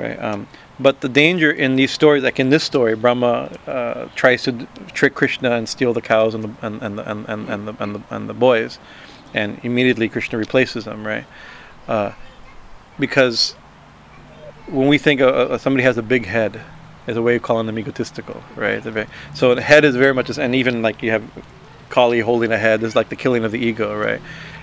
[0.00, 0.18] right?
[0.22, 0.46] Um,
[0.78, 4.66] but the danger in these stories, like in this story, Brahma uh, tries to d-
[4.92, 7.94] trick Krishna and steal the cows and the and, and, and, and, and, the, and,
[7.96, 8.78] the, and the boys,
[9.34, 11.24] and immediately Krishna replaces them, right?
[11.86, 12.12] Uh,
[12.98, 13.52] because
[14.68, 16.60] when we think uh, uh, somebody has a big head,
[17.06, 18.82] is a way of calling them egotistical, right?
[18.82, 21.22] Very- So the head is very much, and even like you have
[21.88, 24.20] Kali holding a head is like the killing of the ego, right?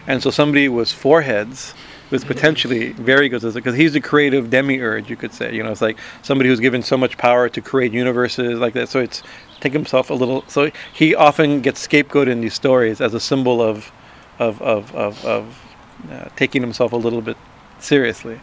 [0.07, 1.73] And so somebody with four heads
[2.09, 5.53] was potentially very egotistic because he's a creative demiurge, you could say.
[5.53, 8.89] You know, it's like somebody who's given so much power to create universes like that.
[8.89, 9.23] So it's
[9.59, 10.43] take himself a little.
[10.47, 13.91] So he often gets scapegoated in these stories as a symbol of,
[14.39, 15.63] of of of, of
[16.11, 17.37] uh, taking himself a little bit
[17.79, 18.39] seriously.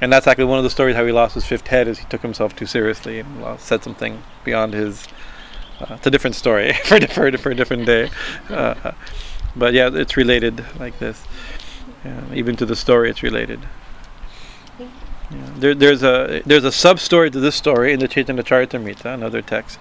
[0.00, 2.04] And that's actually one of the stories how he lost his fifth head is he
[2.06, 5.06] took himself too seriously and lost, said something beyond his.
[5.80, 8.10] Uh, it's a different story for, for, for a different day.
[8.50, 8.92] Uh,
[9.54, 11.22] but yeah, it's related like this.
[12.06, 13.60] Yeah, even to the story, it's related.
[14.78, 14.86] Yeah.
[15.56, 19.42] There, there's a there's a sub story to this story in the Chaitanya Charitamrita, another
[19.42, 19.78] text,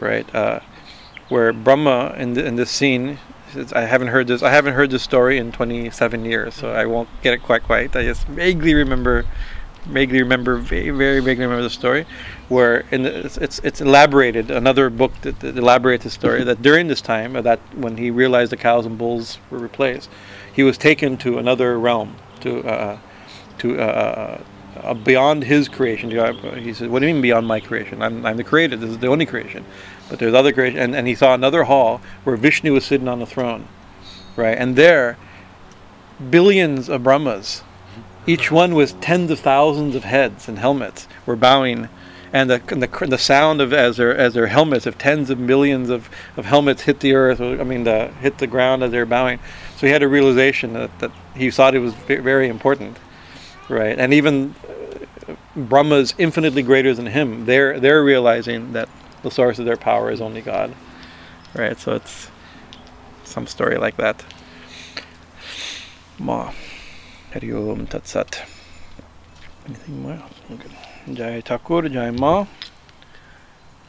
[0.00, 0.26] right?
[0.34, 0.60] Uh,
[1.28, 3.18] where Brahma in the, in this scene,
[3.52, 4.42] says, I haven't heard this.
[4.42, 7.94] I haven't heard this story in 27 years, so I won't get it quite quite.
[7.94, 9.24] I just vaguely remember,
[9.86, 12.04] vaguely remember, very very vaguely remember the story,
[12.48, 14.50] where in the, it's, it's it's elaborated.
[14.50, 18.50] Another book that, that elaborates the story that during this time, that when he realized
[18.50, 20.10] the cows and bulls were replaced,
[20.58, 22.98] he was taken to another realm to uh,
[23.58, 24.42] to uh,
[24.82, 26.10] uh, beyond his creation.
[26.58, 28.02] He said, "What do you mean beyond my creation?
[28.02, 28.74] I'm, I'm the creator.
[28.74, 29.64] This is the only creation."
[30.10, 33.20] But there's other creation, and, and he saw another hall where Vishnu was sitting on
[33.20, 33.68] the throne,
[34.34, 34.58] right?
[34.58, 35.16] And there,
[36.28, 37.62] billions of Brahmas,
[38.26, 41.88] each one with tens of thousands of heads and helmets, were bowing.
[42.32, 45.38] And the, and the the sound of as their as their helmets of tens of
[45.38, 49.06] millions of, of helmets hit the earth, I mean, the, hit the ground as they're
[49.06, 49.38] bowing.
[49.78, 52.96] So he had a realization that, that he thought it was very important,
[53.68, 53.96] right?
[53.96, 54.56] And even
[55.28, 57.46] uh, Brahma is infinitely greater than him.
[57.46, 58.88] They're they're realizing that
[59.22, 60.74] the source of their power is only God,
[61.54, 61.78] right?
[61.78, 62.28] So it's
[63.22, 64.24] some story like that.
[66.18, 66.52] Ma,
[67.30, 68.42] Tat Sat.
[69.64, 70.20] Anything more?
[70.50, 71.14] Okay.
[71.14, 72.46] Jai Thakur, Jai Ma.